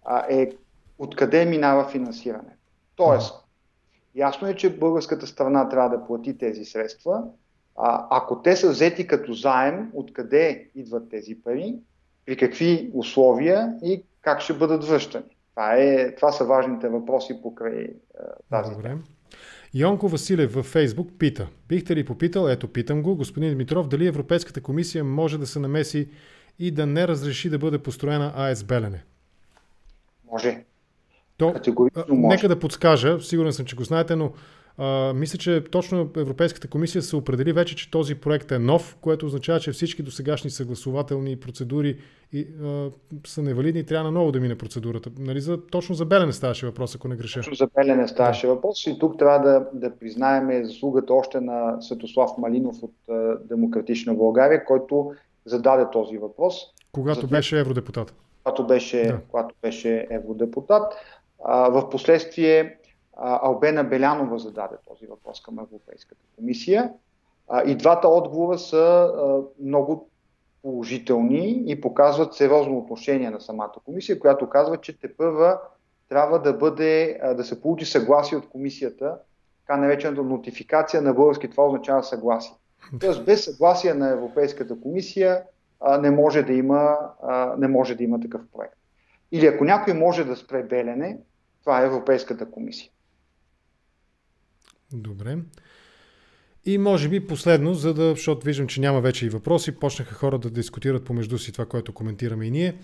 а, 0.05 0.25
е 0.29 0.51
откъде 0.99 1.45
минава 1.45 1.89
финансиране. 1.89 2.57
Тоест, 2.95 3.45
ясно 4.15 4.47
е, 4.47 4.55
че 4.55 4.77
българската 4.77 5.27
страна 5.27 5.69
трябва 5.69 5.97
да 5.97 6.05
плати 6.05 6.37
тези 6.37 6.65
средства. 6.65 7.23
А, 7.77 8.07
ако 8.09 8.41
те 8.41 8.55
са 8.55 8.69
взети 8.69 9.07
като 9.07 9.33
заем, 9.33 9.89
откъде 9.93 10.69
идват 10.75 11.09
тези 11.09 11.35
пари, 11.43 11.75
при 12.25 12.37
какви 12.37 12.91
условия 12.93 13.73
и 13.83 14.03
как 14.21 14.41
ще 14.41 14.53
бъдат 14.53 14.85
връщани. 14.85 15.25
Това, 15.49 15.75
е, 15.75 16.15
това 16.15 16.31
са 16.31 16.45
важните 16.45 16.89
въпроси 16.89 17.41
покрай 17.41 17.87
тази 18.49 18.71
Добре. 18.71 18.89
тема. 18.89 19.01
Йонко 19.73 20.07
Василев 20.07 20.53
във 20.53 20.65
Фейсбук 20.65 21.09
пита. 21.19 21.47
Бихте 21.67 21.95
ли 21.95 22.05
попитал, 22.05 22.47
ето 22.47 22.67
питам 22.67 23.03
го, 23.03 23.15
господин 23.15 23.53
Дмитров, 23.53 23.87
дали 23.87 24.07
Европейската 24.07 24.61
комисия 24.61 25.03
може 25.03 25.37
да 25.37 25.47
се 25.47 25.59
намеси 25.59 26.09
и 26.59 26.71
да 26.71 26.85
не 26.85 27.07
разреши 27.07 27.49
да 27.49 27.57
бъде 27.57 27.77
построена 27.77 28.33
АЕС 28.35 28.63
Белене? 28.63 29.03
Може. 30.31 30.63
То, 31.37 31.53
Категорично 31.53 32.05
може. 32.09 32.35
Нека 32.35 32.47
да 32.47 32.59
подскажа, 32.59 33.21
сигурен 33.21 33.53
съм, 33.53 33.65
че 33.65 33.75
го 33.75 33.83
знаете, 33.83 34.15
но 34.15 34.31
а, 34.77 35.13
мисля, 35.13 35.37
че 35.37 35.63
точно 35.71 36.09
Европейската 36.17 36.67
комисия 36.67 37.01
се 37.01 37.15
определи 37.15 37.53
вече, 37.53 37.75
че 37.75 37.91
този 37.91 38.15
проект 38.15 38.51
е 38.51 38.59
нов, 38.59 38.97
което 39.01 39.25
означава, 39.25 39.59
че 39.59 39.71
всички 39.71 40.03
досегашни 40.03 40.49
съгласователни 40.49 41.35
процедури 41.39 41.97
и, 42.33 42.47
а, 42.63 42.89
са 43.27 43.41
невалидни 43.41 43.79
и 43.79 43.83
трябва 43.83 44.11
наново 44.11 44.31
да 44.31 44.39
мине 44.39 44.55
процедурата. 44.55 45.09
Нали, 45.19 45.41
за, 45.41 45.65
точно 45.65 45.95
за 45.95 46.05
Белене 46.05 46.33
ставаше 46.33 46.65
въпрос, 46.65 46.95
ако 46.95 47.07
не 47.07 47.15
греша. 47.15 47.39
Точно 47.39 47.55
за 47.55 47.67
Белене 47.75 48.07
ставаше 48.07 48.47
въпрос 48.47 48.87
и 48.87 48.99
тук 48.99 49.17
трябва 49.19 49.49
да, 49.49 49.67
да 49.73 49.95
признаем 49.95 50.65
заслугата 50.65 51.13
още 51.13 51.41
на 51.41 51.81
Светослав 51.81 52.31
Малинов 52.37 52.83
от 52.83 52.93
а, 53.09 53.37
Демократична 53.49 54.13
България, 54.13 54.65
който 54.65 55.13
зададе 55.45 55.85
този 55.91 56.17
въпрос. 56.17 56.55
Когато 56.91 57.21
за... 57.21 57.27
беше 57.27 57.59
евродепутат. 57.59 58.13
Когато 58.43 58.67
беше, 58.67 59.03
да. 59.03 59.19
когато 59.31 59.55
беше 59.61 60.07
евродепутат. 60.09 60.93
А, 61.45 61.69
в 61.69 61.89
последствие 61.89 62.77
Албена 63.19 63.83
Белянова 63.83 64.37
зададе 64.37 64.75
този 64.87 65.05
въпрос 65.05 65.41
към 65.41 65.59
Европейската 65.59 66.21
комисия. 66.35 66.93
И 67.65 67.75
двата 67.75 68.07
отговора 68.07 68.57
са 68.57 69.13
много 69.59 70.09
положителни 70.61 71.63
и 71.67 71.81
показват 71.81 72.33
сериозно 72.33 72.77
отношение 72.77 73.29
на 73.29 73.41
самата 73.41 73.73
комисия, 73.85 74.19
която 74.19 74.49
казва, 74.49 74.77
че 74.77 74.99
те 74.99 75.15
първа 75.17 75.59
трябва 76.09 76.41
да 76.41 76.53
бъде, 76.53 77.19
да 77.35 77.43
се 77.43 77.61
получи 77.61 77.85
съгласие 77.85 78.37
от 78.37 78.49
комисията, 78.49 79.17
така 79.67 79.77
наречената 79.79 80.23
нотификация 80.23 81.01
на 81.01 81.13
български, 81.13 81.49
това 81.49 81.65
означава 81.65 82.03
съгласие. 82.03 82.55
Тоест 82.99 83.25
без 83.25 83.45
съгласие 83.45 83.93
на 83.93 84.09
Европейската 84.09 84.81
комисия 84.81 85.43
не 85.99 86.11
може 86.11 86.43
да 86.43 86.53
има, 86.53 86.97
не 87.57 87.67
може 87.67 87.95
да 87.95 88.03
има 88.03 88.19
такъв 88.19 88.41
проект. 88.53 88.77
Или 89.31 89.45
ако 89.45 89.63
някой 89.63 89.93
може 89.93 90.23
да 90.23 90.35
спре 90.35 90.63
Белене, 90.63 91.17
това 91.63 91.81
е 91.81 91.85
Европейската 91.85 92.51
комисия. 92.51 92.91
Добре. 94.93 95.37
И 96.65 96.77
може 96.77 97.09
би 97.09 97.27
последно, 97.27 97.73
за 97.73 97.93
да, 97.93 98.09
защото 98.09 98.45
виждам, 98.45 98.67
че 98.67 98.81
няма 98.81 99.01
вече 99.01 99.25
и 99.25 99.29
въпроси, 99.29 99.71
почнаха 99.71 100.15
хора 100.15 100.39
да 100.39 100.49
дискутират 100.49 101.05
помежду 101.05 101.37
си 101.37 101.51
това, 101.51 101.65
което 101.65 101.93
коментираме 101.93 102.45
и 102.45 102.51
ние. 102.51 102.75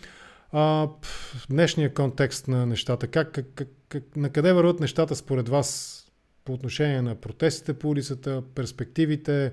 А, 0.52 0.88
в 1.02 1.48
днешния 1.50 1.94
контекст 1.94 2.48
на 2.48 2.66
нещата, 2.66 3.08
как, 3.08 3.32
как, 3.32 3.68
как, 3.89 4.04
на 4.16 4.30
къде 4.30 4.54
върват 4.54 4.80
нещата 4.80 5.16
според 5.16 5.50
вас 5.50 6.00
по 6.46 6.54
отношение 6.54 7.02
на 7.02 7.16
протестите 7.16 7.74
по 7.74 7.89
улицата, 7.89 8.44
перспективите, 8.56 9.52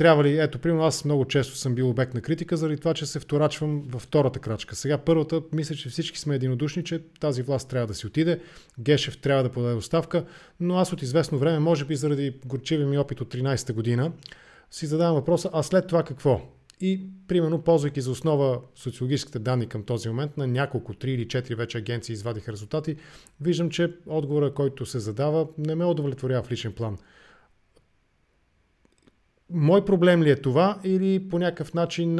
трябва 0.00 0.24
ли, 0.24 0.38
ето, 0.38 0.58
примерно 0.58 0.84
аз 0.84 1.04
много 1.04 1.24
често 1.24 1.56
съм 1.56 1.74
бил 1.74 1.90
обект 1.90 2.14
на 2.14 2.20
критика 2.20 2.56
заради 2.56 2.76
това, 2.76 2.94
че 2.94 3.06
се 3.06 3.20
вторачвам 3.20 3.82
във 3.88 4.02
втората 4.02 4.38
крачка. 4.38 4.76
Сега 4.76 4.98
първата, 4.98 5.42
мисля, 5.52 5.74
че 5.74 5.88
всички 5.88 6.18
сме 6.18 6.34
единодушни, 6.34 6.84
че 6.84 7.02
тази 7.20 7.42
власт 7.42 7.68
трябва 7.68 7.86
да 7.86 7.94
си 7.94 8.06
отиде, 8.06 8.40
Гешев 8.78 9.18
трябва 9.18 9.42
да 9.42 9.48
подаде 9.48 9.74
оставка, 9.74 10.24
но 10.60 10.76
аз 10.76 10.92
от 10.92 11.02
известно 11.02 11.38
време, 11.38 11.58
може 11.58 11.84
би 11.84 11.96
заради 11.96 12.34
горчивия 12.46 12.86
ми 12.86 12.98
опит 12.98 13.20
от 13.20 13.34
13-та 13.34 13.72
година, 13.72 14.12
си 14.70 14.86
задавам 14.86 15.14
въпроса, 15.14 15.50
а 15.52 15.62
след 15.62 15.86
това 15.86 16.02
какво? 16.02 16.40
И, 16.80 17.06
примерно, 17.28 17.62
ползвайки 17.62 18.00
за 18.00 18.10
основа 18.10 18.60
социологическите 18.74 19.38
данни 19.38 19.66
към 19.66 19.82
този 19.82 20.08
момент, 20.08 20.36
на 20.36 20.46
няколко, 20.46 20.94
три 20.94 21.12
или 21.12 21.28
четири 21.28 21.54
вече 21.54 21.78
агенции 21.78 22.12
извадиха 22.12 22.52
резултати, 22.52 22.96
виждам, 23.40 23.70
че 23.70 23.92
отговора, 24.06 24.54
който 24.54 24.86
се 24.86 24.98
задава, 24.98 25.46
не 25.58 25.74
ме 25.74 25.84
удовлетворява 25.84 26.42
в 26.42 26.50
личен 26.50 26.72
план. 26.72 26.98
Мой 29.52 29.84
проблем 29.84 30.22
ли 30.22 30.30
е 30.30 30.36
това 30.36 30.78
или 30.84 31.28
по 31.28 31.38
някакъв 31.38 31.74
начин 31.74 32.18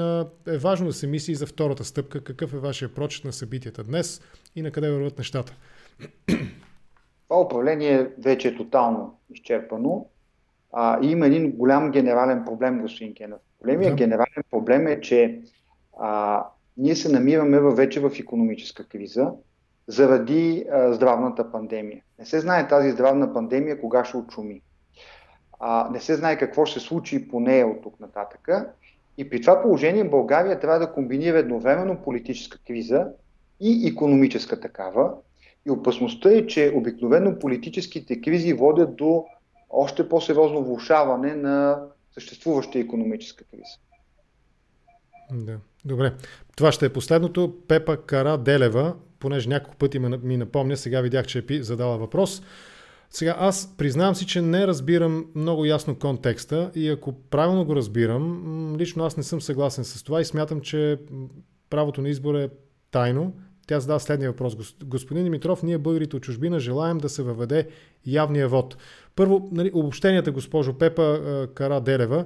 е 0.48 0.58
важно 0.58 0.86
да 0.86 0.92
се 0.92 1.06
мисли 1.06 1.34
за 1.34 1.46
втората 1.46 1.84
стъпка? 1.84 2.24
Какъв 2.24 2.54
е 2.54 2.58
вашия 2.58 2.94
прочет 2.94 3.24
на 3.24 3.32
събитията 3.32 3.84
днес 3.84 4.20
и 4.56 4.62
на 4.62 4.70
къде 4.70 4.90
върват 4.90 5.18
нещата? 5.18 5.52
Това 7.28 7.40
управление 7.40 8.10
вече 8.18 8.48
е 8.48 8.56
тотално 8.56 9.18
изчерпано. 9.30 10.06
А, 10.72 10.98
и 11.02 11.10
има 11.10 11.26
един 11.26 11.52
голям 11.52 11.90
генерален 11.90 12.44
проблем, 12.44 12.80
господин 12.80 13.14
Кенов. 13.14 13.40
Големият 13.60 13.92
да. 13.92 13.96
генерален 13.96 14.42
проблем 14.50 14.86
е, 14.86 15.00
че 15.00 15.40
а, 15.98 16.44
ние 16.76 16.96
се 16.96 17.12
намираме 17.12 17.60
вече 17.60 18.00
в 18.00 18.10
економическа 18.20 18.84
криза 18.84 19.30
заради 19.86 20.64
а, 20.72 20.92
здравната 20.92 21.52
пандемия. 21.52 22.02
Не 22.18 22.26
се 22.26 22.40
знае 22.40 22.68
тази 22.68 22.90
здравна 22.90 23.32
пандемия 23.32 23.80
кога 23.80 24.04
ще 24.04 24.16
очуми 24.16 24.62
а, 25.60 25.90
не 25.92 26.00
се 26.00 26.14
знае 26.14 26.38
какво 26.38 26.66
ще 26.66 26.80
случи 26.80 27.28
по 27.28 27.40
нея 27.40 27.66
от 27.66 27.82
тук 27.82 28.00
нататък. 28.00 28.48
И 29.18 29.30
при 29.30 29.40
това 29.40 29.62
положение 29.62 30.04
България 30.04 30.60
трябва 30.60 30.78
да 30.78 30.92
комбинира 30.92 31.38
едновременно 31.38 32.02
политическа 32.02 32.58
криза 32.66 33.06
и 33.60 33.88
економическа 33.88 34.60
такава. 34.60 35.12
И 35.66 35.70
опасността 35.70 36.30
е, 36.30 36.46
че 36.46 36.72
обикновено 36.74 37.38
политическите 37.38 38.20
кризи 38.20 38.52
водят 38.52 38.96
до 38.96 39.24
още 39.70 40.08
по-сериозно 40.08 40.64
влушаване 40.64 41.34
на 41.34 41.82
съществуваща 42.14 42.78
економическа 42.78 43.44
криза. 43.44 43.78
Да. 45.32 45.58
Добре. 45.84 46.12
Това 46.56 46.72
ще 46.72 46.86
е 46.86 46.92
последното. 46.92 47.54
Пепа 47.68 47.96
Кара 47.96 48.38
Делева, 48.38 48.94
понеже 49.18 49.48
няколко 49.48 49.76
пъти 49.76 49.98
ми 49.98 50.36
напомня, 50.36 50.76
сега 50.76 51.00
видях, 51.00 51.26
че 51.26 51.44
е 51.50 51.62
задала 51.62 51.98
въпрос. 51.98 52.42
Сега 53.10 53.36
аз 53.38 53.74
признавам 53.76 54.14
си, 54.14 54.26
че 54.26 54.42
не 54.42 54.66
разбирам 54.66 55.26
много 55.34 55.64
ясно 55.64 55.98
контекста 55.98 56.70
и 56.74 56.88
ако 56.88 57.12
правилно 57.12 57.64
го 57.64 57.76
разбирам, 57.76 58.76
лично 58.78 59.04
аз 59.04 59.16
не 59.16 59.22
съм 59.22 59.40
съгласен 59.40 59.84
с 59.84 60.02
това 60.02 60.20
и 60.20 60.24
смятам, 60.24 60.60
че 60.60 60.98
правото 61.70 62.02
на 62.02 62.08
избор 62.08 62.34
е 62.34 62.50
тайно. 62.90 63.34
Тя 63.66 63.80
задава 63.80 64.00
следния 64.00 64.30
въпрос. 64.30 64.56
Господин 64.84 65.24
Димитров, 65.24 65.62
ние 65.62 65.78
българите 65.78 66.16
от 66.16 66.22
чужбина 66.22 66.60
желаем 66.60 66.98
да 66.98 67.08
се 67.08 67.22
въведе 67.22 67.68
явния 68.06 68.48
вод. 68.48 68.76
Първо, 69.16 69.48
нали, 69.52 69.70
обобщенията, 69.74 70.32
госпожо 70.32 70.72
Пепа 70.72 71.20
Кара 71.54 71.80
Делева, 71.80 72.24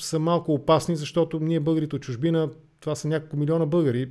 са 0.00 0.18
малко 0.18 0.52
опасни, 0.52 0.96
защото 0.96 1.40
ние 1.40 1.60
българите 1.60 1.96
от 1.96 2.02
чужбина 2.02 2.50
това 2.80 2.94
са 2.94 3.08
няколко 3.08 3.36
милиона 3.36 3.66
българи. 3.66 4.10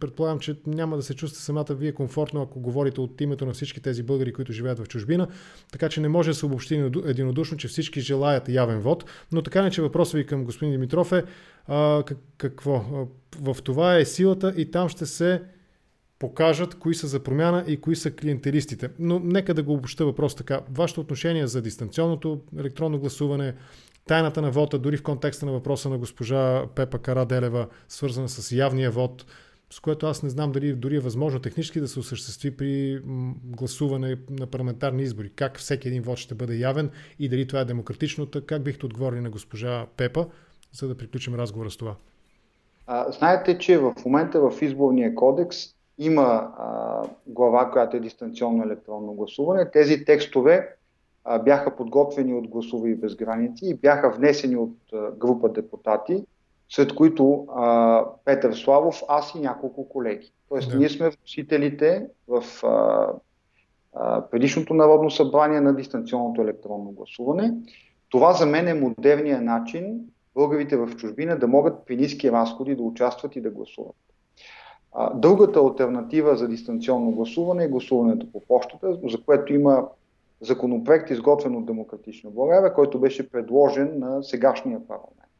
Предполагам, 0.00 0.38
че 0.38 0.56
няма 0.66 0.96
да 0.96 1.02
се 1.02 1.14
чувствате 1.14 1.44
самата 1.44 1.66
вие 1.70 1.92
комфортно, 1.92 2.42
ако 2.42 2.60
говорите 2.60 3.00
от 3.00 3.20
името 3.20 3.46
на 3.46 3.52
всички 3.52 3.80
тези 3.80 4.02
българи, 4.02 4.32
които 4.32 4.52
живеят 4.52 4.78
в 4.78 4.88
чужбина. 4.88 5.28
Така 5.72 5.88
че 5.88 6.00
не 6.00 6.08
може 6.08 6.30
да 6.30 6.34
се 6.34 6.46
обобщи 6.46 6.90
единодушно, 7.04 7.58
че 7.58 7.68
всички 7.68 8.00
желаят 8.00 8.48
явен 8.48 8.80
вод. 8.80 9.04
Но 9.32 9.42
така 9.42 9.62
не, 9.62 9.70
че 9.70 9.82
въпросът 9.82 10.14
ви 10.14 10.26
към 10.26 10.44
господин 10.44 10.72
Димитров 10.72 11.12
е 11.12 11.24
а, 11.66 12.02
какво? 12.36 12.84
В 13.40 13.56
това 13.64 13.96
е 13.96 14.04
силата 14.04 14.54
и 14.56 14.70
там 14.70 14.88
ще 14.88 15.06
се 15.06 15.42
покажат 16.18 16.74
кои 16.74 16.94
са 16.94 17.06
за 17.06 17.20
промяна 17.20 17.64
и 17.66 17.80
кои 17.80 17.96
са 17.96 18.10
клиентелистите. 18.10 18.90
Но 18.98 19.18
нека 19.18 19.54
да 19.54 19.62
го 19.62 19.72
обобща 19.72 20.04
въпрос 20.04 20.34
така. 20.34 20.60
Вашето 20.70 21.00
отношение 21.00 21.46
за 21.46 21.62
дистанционното 21.62 22.40
електронно 22.58 22.98
гласуване, 22.98 23.54
тайната 24.08 24.42
на 24.42 24.50
вота, 24.50 24.78
дори 24.78 24.96
в 24.96 25.02
контекста 25.02 25.46
на 25.46 25.52
въпроса 25.52 25.88
на 25.88 25.98
госпожа 25.98 26.66
Пепа 26.74 26.98
Караделева, 26.98 27.66
свързана 27.88 28.28
с 28.28 28.52
явния 28.52 28.90
вод, 28.90 29.24
с 29.70 29.80
което 29.80 30.06
аз 30.06 30.22
не 30.22 30.28
знам 30.28 30.52
дали 30.52 30.72
дори 30.72 30.96
е 30.96 31.00
възможно 31.00 31.40
технически 31.40 31.80
да 31.80 31.88
се 31.88 31.98
осъществи 31.98 32.56
при 32.56 33.00
гласуване 33.44 34.16
на 34.30 34.46
парламентарни 34.46 35.02
избори. 35.02 35.30
Как 35.36 35.58
всеки 35.58 35.88
един 35.88 36.02
вод 36.02 36.18
ще 36.18 36.34
бъде 36.34 36.56
явен 36.56 36.90
и 37.18 37.28
дали 37.28 37.46
това 37.46 37.60
е 37.60 37.64
демократично. 37.64 38.28
Как 38.46 38.62
бихте 38.62 38.86
отговорили 38.86 39.20
на 39.20 39.30
госпожа 39.30 39.86
Пепа, 39.96 40.26
за 40.72 40.88
да 40.88 40.96
приключим 40.96 41.34
разговора 41.34 41.70
с 41.70 41.76
това? 41.76 41.94
А, 42.86 43.12
знаете, 43.12 43.58
че 43.58 43.78
в 43.78 43.94
момента 44.04 44.40
в 44.40 44.62
изборния 44.62 45.14
кодекс 45.14 45.56
има 45.98 46.22
а, 46.22 47.02
глава, 47.26 47.70
която 47.70 47.96
е 47.96 48.00
дистанционно 48.00 48.64
електронно 48.64 49.12
гласуване. 49.12 49.70
Тези 49.70 50.04
текстове 50.04 50.77
бяха 51.44 51.76
подготвени 51.76 52.34
от 52.34 52.48
гласови 52.48 52.94
без 52.94 53.16
граници 53.16 53.66
и 53.66 53.74
бяха 53.74 54.10
внесени 54.10 54.56
от 54.56 54.76
група 55.18 55.48
депутати, 55.48 56.24
след 56.68 56.94
които 56.94 57.46
а, 57.56 58.04
Петър 58.24 58.52
Славов, 58.52 59.02
аз 59.08 59.34
и 59.34 59.40
няколко 59.40 59.88
колеги. 59.88 60.32
Тоест, 60.48 60.70
да. 60.70 60.78
ние 60.78 60.88
сме 60.88 61.10
вносителите 61.10 62.06
в 62.28 62.44
а, 62.64 63.06
а, 63.94 64.22
предишното 64.30 64.74
Народно 64.74 65.10
събрание 65.10 65.60
на 65.60 65.76
дистанционното 65.76 66.42
електронно 66.42 66.90
гласуване. 66.90 67.54
Това 68.08 68.32
за 68.32 68.46
мен 68.46 68.68
е 68.68 68.74
модерният 68.74 69.42
начин 69.42 70.00
българите 70.34 70.76
в 70.76 70.96
чужбина 70.96 71.38
да 71.38 71.48
могат 71.48 71.86
при 71.86 71.96
ниски 71.96 72.32
разходи 72.32 72.76
да 72.76 72.82
участват 72.82 73.36
и 73.36 73.40
да 73.40 73.50
гласуват. 73.50 73.96
А, 74.92 75.14
другата 75.14 75.60
альтернатива 75.60 76.36
за 76.36 76.48
дистанционно 76.48 77.10
гласуване 77.10 77.64
е 77.64 77.68
гласуването 77.68 78.32
по 78.32 78.40
почтата, 78.40 78.98
за 79.04 79.22
което 79.22 79.54
има 79.54 79.88
законопроект, 80.40 81.10
изготвен 81.10 81.56
от 81.56 81.66
Демократична 81.66 82.30
България, 82.30 82.74
който 82.74 83.00
беше 83.00 83.30
предложен 83.30 83.98
на 83.98 84.22
сегашния 84.22 84.86
парламент. 84.86 85.32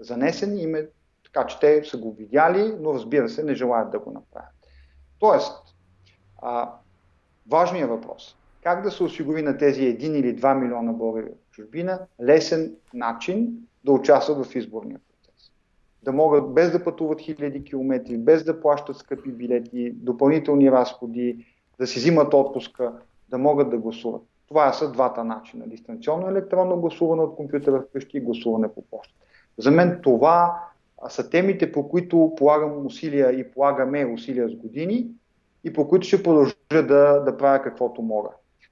Занесен 0.00 0.58
им 0.58 0.74
е 0.74 0.88
така, 1.24 1.46
че 1.46 1.60
те 1.60 1.84
са 1.84 1.98
го 1.98 2.12
видяли, 2.12 2.74
но 2.80 2.94
разбира 2.94 3.28
се, 3.28 3.42
не 3.42 3.54
желаят 3.54 3.90
да 3.90 3.98
го 3.98 4.10
направят. 4.10 4.54
Тоест, 5.18 5.74
а, 6.42 6.72
важният 7.46 7.90
въпрос 7.90 8.36
как 8.66 8.82
да 8.82 8.90
се 8.90 9.02
осигури 9.02 9.42
на 9.42 9.58
тези 9.58 9.80
1 9.80 10.02
или 10.02 10.36
2 10.36 10.54
милиона 10.54 10.92
българи 10.92 11.26
в 11.26 11.50
чужбина 11.50 11.98
лесен 12.22 12.74
начин 12.94 13.56
да 13.84 13.92
участват 13.92 14.46
в 14.46 14.56
изборния 14.56 14.98
процес. 14.98 15.52
Да 16.02 16.12
могат 16.12 16.54
без 16.54 16.72
да 16.72 16.84
пътуват 16.84 17.20
хиляди 17.20 17.64
километри, 17.64 18.18
без 18.18 18.44
да 18.44 18.60
плащат 18.60 18.96
скъпи 18.96 19.32
билети, 19.32 19.90
допълнителни 19.90 20.70
разходи, 20.70 21.46
да 21.78 21.86
си 21.86 21.98
взимат 21.98 22.34
отпуска, 22.34 22.92
да 23.28 23.38
могат 23.38 23.70
да 23.70 23.78
гласуват. 23.78 24.22
Това 24.48 24.72
са 24.72 24.92
двата 24.92 25.24
начина. 25.24 25.66
Дистанционно 25.66 26.28
електронно 26.28 26.80
гласуване 26.80 27.22
от 27.22 27.36
компютъра 27.36 27.80
вкъщи 27.80 28.16
и 28.16 28.20
гласуване 28.20 28.68
по 28.68 28.82
почта. 28.82 29.14
За 29.58 29.70
мен 29.70 30.00
това 30.02 30.62
са 31.08 31.30
темите, 31.30 31.72
по 31.72 31.88
които 31.88 32.32
полагам 32.36 32.86
усилия 32.86 33.40
и 33.40 33.50
полагаме 33.50 34.06
усилия 34.06 34.48
с 34.48 34.54
години 34.54 35.08
и 35.64 35.72
по 35.72 35.88
които 35.88 36.06
ще 36.06 36.22
продължа 36.22 36.54
да, 36.70 37.20
да 37.20 37.36
правя 37.36 37.62
каквото 37.62 38.02
мога. 38.02 38.28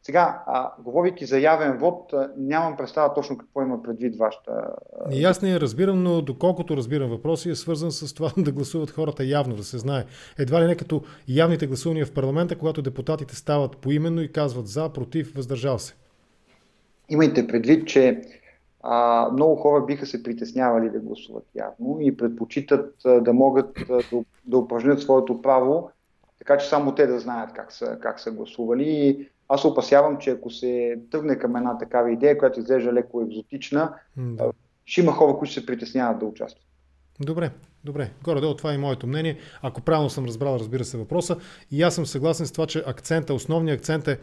Сега, 0.07 0.43
а, 0.47 0.73
говорейки 0.79 1.27
за 1.27 1.39
явен 1.39 1.79
вод, 1.79 2.13
нямам 2.37 2.77
представа 2.77 3.15
точно 3.15 3.39
какво 3.39 3.63
има 3.63 3.83
предвид 3.83 4.17
вашата... 4.17 4.75
И 5.11 5.25
аз 5.25 5.43
не 5.43 5.61
разбирам, 5.61 6.03
но 6.03 6.23
доколкото 6.23 6.77
разбирам 6.77 7.11
въпроси, 7.11 7.51
е 7.51 7.55
свързан 7.55 7.93
с 7.93 8.15
това 8.15 8.31
да 8.39 8.53
гласуват 8.53 8.91
хората 8.91 9.25
явно, 9.25 9.57
да 9.57 9.65
се 9.65 9.79
знае. 9.79 10.05
Едва 10.39 10.63
ли 10.63 10.67
не 10.67 10.77
като 10.77 11.03
явните 11.29 11.67
гласувания 11.67 12.07
в 12.07 12.13
парламента, 12.13 12.59
когато 12.59 12.83
депутатите 12.83 13.37
стават 13.37 13.77
поименно 13.77 14.23
и 14.23 14.33
казват 14.33 14.67
за, 14.67 14.89
против, 14.89 15.35
въздържал 15.37 15.79
се. 15.79 15.95
Имайте 17.09 17.47
предвид, 17.47 17.89
че 17.89 18.23
а, 18.83 19.29
много 19.33 19.57
хора 19.57 19.85
биха 19.85 20.07
се 20.07 20.23
притеснявали 20.23 20.91
да 20.91 20.99
гласуват 20.99 21.45
явно 21.55 21.97
и 22.01 22.17
предпочитат 22.17 22.95
а, 23.05 23.21
да 23.21 23.33
могат 23.33 23.79
а, 23.91 24.01
да, 24.13 24.25
да 24.45 24.59
упражнят 24.59 25.01
своето 25.01 25.43
право, 25.43 25.91
така 26.39 26.59
че 26.59 26.69
само 26.69 26.95
те 26.95 27.07
да 27.07 27.21
знаят 27.21 27.53
как 27.53 27.73
са, 27.73 27.99
как 28.03 28.21
са 28.21 28.31
гласували. 28.31 28.85
И 28.85 29.29
аз 29.49 29.61
се 29.61 29.67
опасявам, 29.67 30.19
че 30.19 30.31
ако 30.31 30.51
се 30.51 30.99
тръгне 31.11 31.39
към 31.39 31.57
една 31.57 31.79
такава 31.79 32.13
идея, 32.13 32.39
която 32.39 32.61
изглежда 32.61 32.93
леко 32.93 33.23
екзотична, 33.23 33.95
да. 34.17 34.53
ще 34.85 35.01
има 35.01 35.13
хора, 35.13 35.37
които 35.39 35.55
се 35.55 35.67
притесняват 35.67 36.19
да 36.19 36.27
участват. 36.27 36.65
Добре, 37.21 37.51
добре. 37.85 38.11
Горе-долу 38.25 38.55
това 38.55 38.75
е 38.75 38.79
моето 38.79 39.07
мнение. 39.07 39.39
Ако 39.63 39.81
правилно 39.81 40.11
съм 40.11 40.25
разбрал, 40.25 40.57
разбира 40.57 40.85
се, 40.85 40.99
въпроса. 40.99 41.37
И 41.71 41.83
аз 41.83 41.95
съм 41.95 42.07
съгласен 42.07 42.47
с 42.47 42.53
това, 42.53 42.67
че 42.67 42.83
акцента, 42.87 43.35
основният 43.35 43.79
акцент 43.79 44.09
е 44.09 44.19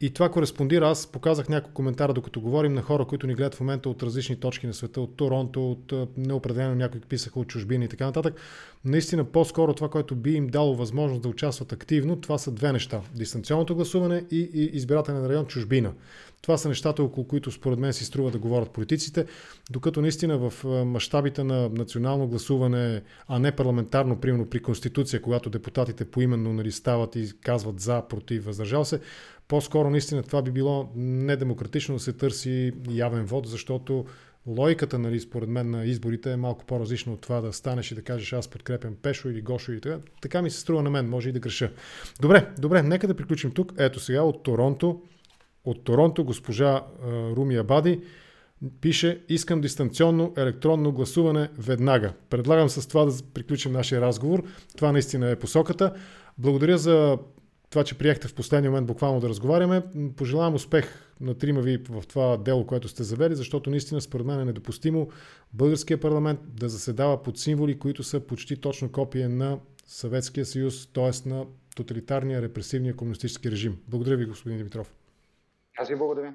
и 0.00 0.10
това 0.10 0.28
кореспондира. 0.28 0.88
Аз 0.88 1.06
показах 1.06 1.48
няколко 1.48 1.74
коментара, 1.74 2.14
докато 2.14 2.40
говорим 2.40 2.74
на 2.74 2.82
хора, 2.82 3.04
които 3.04 3.26
ни 3.26 3.34
гледат 3.34 3.54
в 3.54 3.60
момента 3.60 3.88
от 3.88 4.02
различни 4.02 4.36
точки 4.36 4.66
на 4.66 4.74
света, 4.74 5.00
от 5.00 5.16
Торонто, 5.16 5.70
от 5.70 5.92
неопределено 6.16 6.74
някои 6.74 7.00
писаха 7.00 7.40
от 7.40 7.48
чужбина 7.48 7.84
и 7.84 7.88
така 7.88 8.06
нататък. 8.06 8.40
Наистина, 8.84 9.24
по-скоро 9.24 9.74
това, 9.74 9.88
което 9.88 10.16
би 10.16 10.32
им 10.32 10.46
дало 10.46 10.76
възможност 10.76 11.22
да 11.22 11.28
участват 11.28 11.72
активно, 11.72 12.20
това 12.20 12.38
са 12.38 12.50
две 12.50 12.72
неща. 12.72 13.00
Дистанционното 13.14 13.74
гласуване 13.74 14.24
и, 14.30 14.50
и 14.54 14.70
избирателен 14.72 15.26
район 15.26 15.46
чужбина. 15.46 15.92
Това 16.42 16.58
са 16.58 16.68
нещата, 16.68 17.02
около 17.02 17.26
които 17.26 17.50
според 17.50 17.78
мен 17.78 17.92
си 17.92 18.04
струва 18.04 18.30
да 18.30 18.38
говорят 18.38 18.70
политиците, 18.70 19.26
докато 19.70 20.00
наистина 20.00 20.38
в 20.38 20.64
мащабите 20.84 21.44
на 21.44 21.68
национално 21.68 22.28
гласуване, 22.28 23.02
а 23.28 23.38
не 23.38 23.52
парламентарно, 23.52 24.20
примерно 24.20 24.46
при 24.46 24.62
Конституция, 24.62 25.22
когато 25.22 25.50
депутатите 25.50 26.04
поименно 26.04 26.52
нали, 26.52 26.72
стават 26.72 27.16
и 27.16 27.32
казват 27.40 27.80
за, 27.80 28.02
против, 28.08 28.44
въздържал 28.44 28.84
се, 28.84 29.00
по-скоро 29.48 29.90
наистина 29.90 30.22
това 30.22 30.42
би 30.42 30.50
било 30.50 30.92
недемократично 30.96 31.94
да 31.94 32.00
се 32.00 32.12
търси 32.12 32.72
явен 32.90 33.24
вод, 33.24 33.48
защото 33.48 34.04
логиката, 34.46 34.98
нали, 34.98 35.20
според 35.20 35.48
мен, 35.48 35.70
на 35.70 35.84
изборите 35.84 36.32
е 36.32 36.36
малко 36.36 36.64
по-различна 36.64 37.12
от 37.12 37.20
това 37.20 37.40
да 37.40 37.52
станеш 37.52 37.92
и 37.92 37.94
да 37.94 38.02
кажеш 38.02 38.32
аз 38.32 38.48
подкрепям 38.48 38.96
Пешо 39.02 39.28
или 39.28 39.40
Гошо 39.40 39.72
и 39.72 39.80
така. 39.80 39.98
Така 40.22 40.42
ми 40.42 40.50
се 40.50 40.60
струва 40.60 40.82
на 40.82 40.90
мен, 40.90 41.08
може 41.08 41.28
и 41.28 41.32
да 41.32 41.40
греша. 41.40 41.70
Добре, 42.20 42.48
добре, 42.58 42.82
нека 42.82 43.06
да 43.06 43.14
приключим 43.14 43.50
тук. 43.50 43.72
Ето 43.78 44.00
сега 44.00 44.22
от 44.22 44.42
Торонто, 44.42 45.02
от 45.64 45.84
Торонто 45.84 46.24
госпожа 46.24 46.82
Руми 47.36 47.56
Абади 47.56 48.00
пише 48.80 49.20
искам 49.28 49.60
дистанционно 49.60 50.32
електронно 50.36 50.92
гласуване 50.92 51.48
веднага. 51.58 52.12
Предлагам 52.30 52.68
с 52.68 52.88
това 52.88 53.04
да 53.04 53.12
приключим 53.34 53.72
нашия 53.72 54.00
разговор. 54.00 54.42
Това 54.76 54.92
наистина 54.92 55.30
е 55.30 55.36
посоката. 55.36 55.94
Благодаря 56.38 56.78
за 56.78 57.18
това, 57.70 57.84
че 57.84 57.98
приехте 57.98 58.28
в 58.28 58.34
последния 58.34 58.70
момент 58.70 58.86
буквално 58.86 59.20
да 59.20 59.28
разговаряме. 59.28 59.82
Пожелавам 60.16 60.54
успех 60.54 61.12
на 61.20 61.34
трима 61.34 61.60
ви 61.60 61.76
в 61.88 62.04
това 62.08 62.36
дело, 62.36 62.66
което 62.66 62.88
сте 62.88 63.02
завели, 63.02 63.34
защото 63.34 63.70
наистина 63.70 64.00
според 64.00 64.26
мен 64.26 64.40
е 64.40 64.44
недопустимо 64.44 65.08
българския 65.52 66.00
парламент 66.00 66.40
да 66.48 66.68
заседава 66.68 67.22
под 67.22 67.38
символи, 67.38 67.78
които 67.78 68.02
са 68.02 68.20
почти 68.20 68.60
точно 68.60 68.92
копия 68.92 69.28
на 69.28 69.58
Съветския 69.86 70.46
съюз, 70.46 70.86
т.е. 70.86 71.28
на 71.28 71.46
тоталитарния 71.76 72.42
репресивния 72.42 72.96
комунистически 72.96 73.50
режим. 73.50 73.78
Благодаря 73.88 74.16
ви, 74.16 74.26
господин 74.26 74.58
Димитров. 74.58 74.94
Аз 75.78 75.88
ви 75.88 75.96
благодаря. 75.96 76.34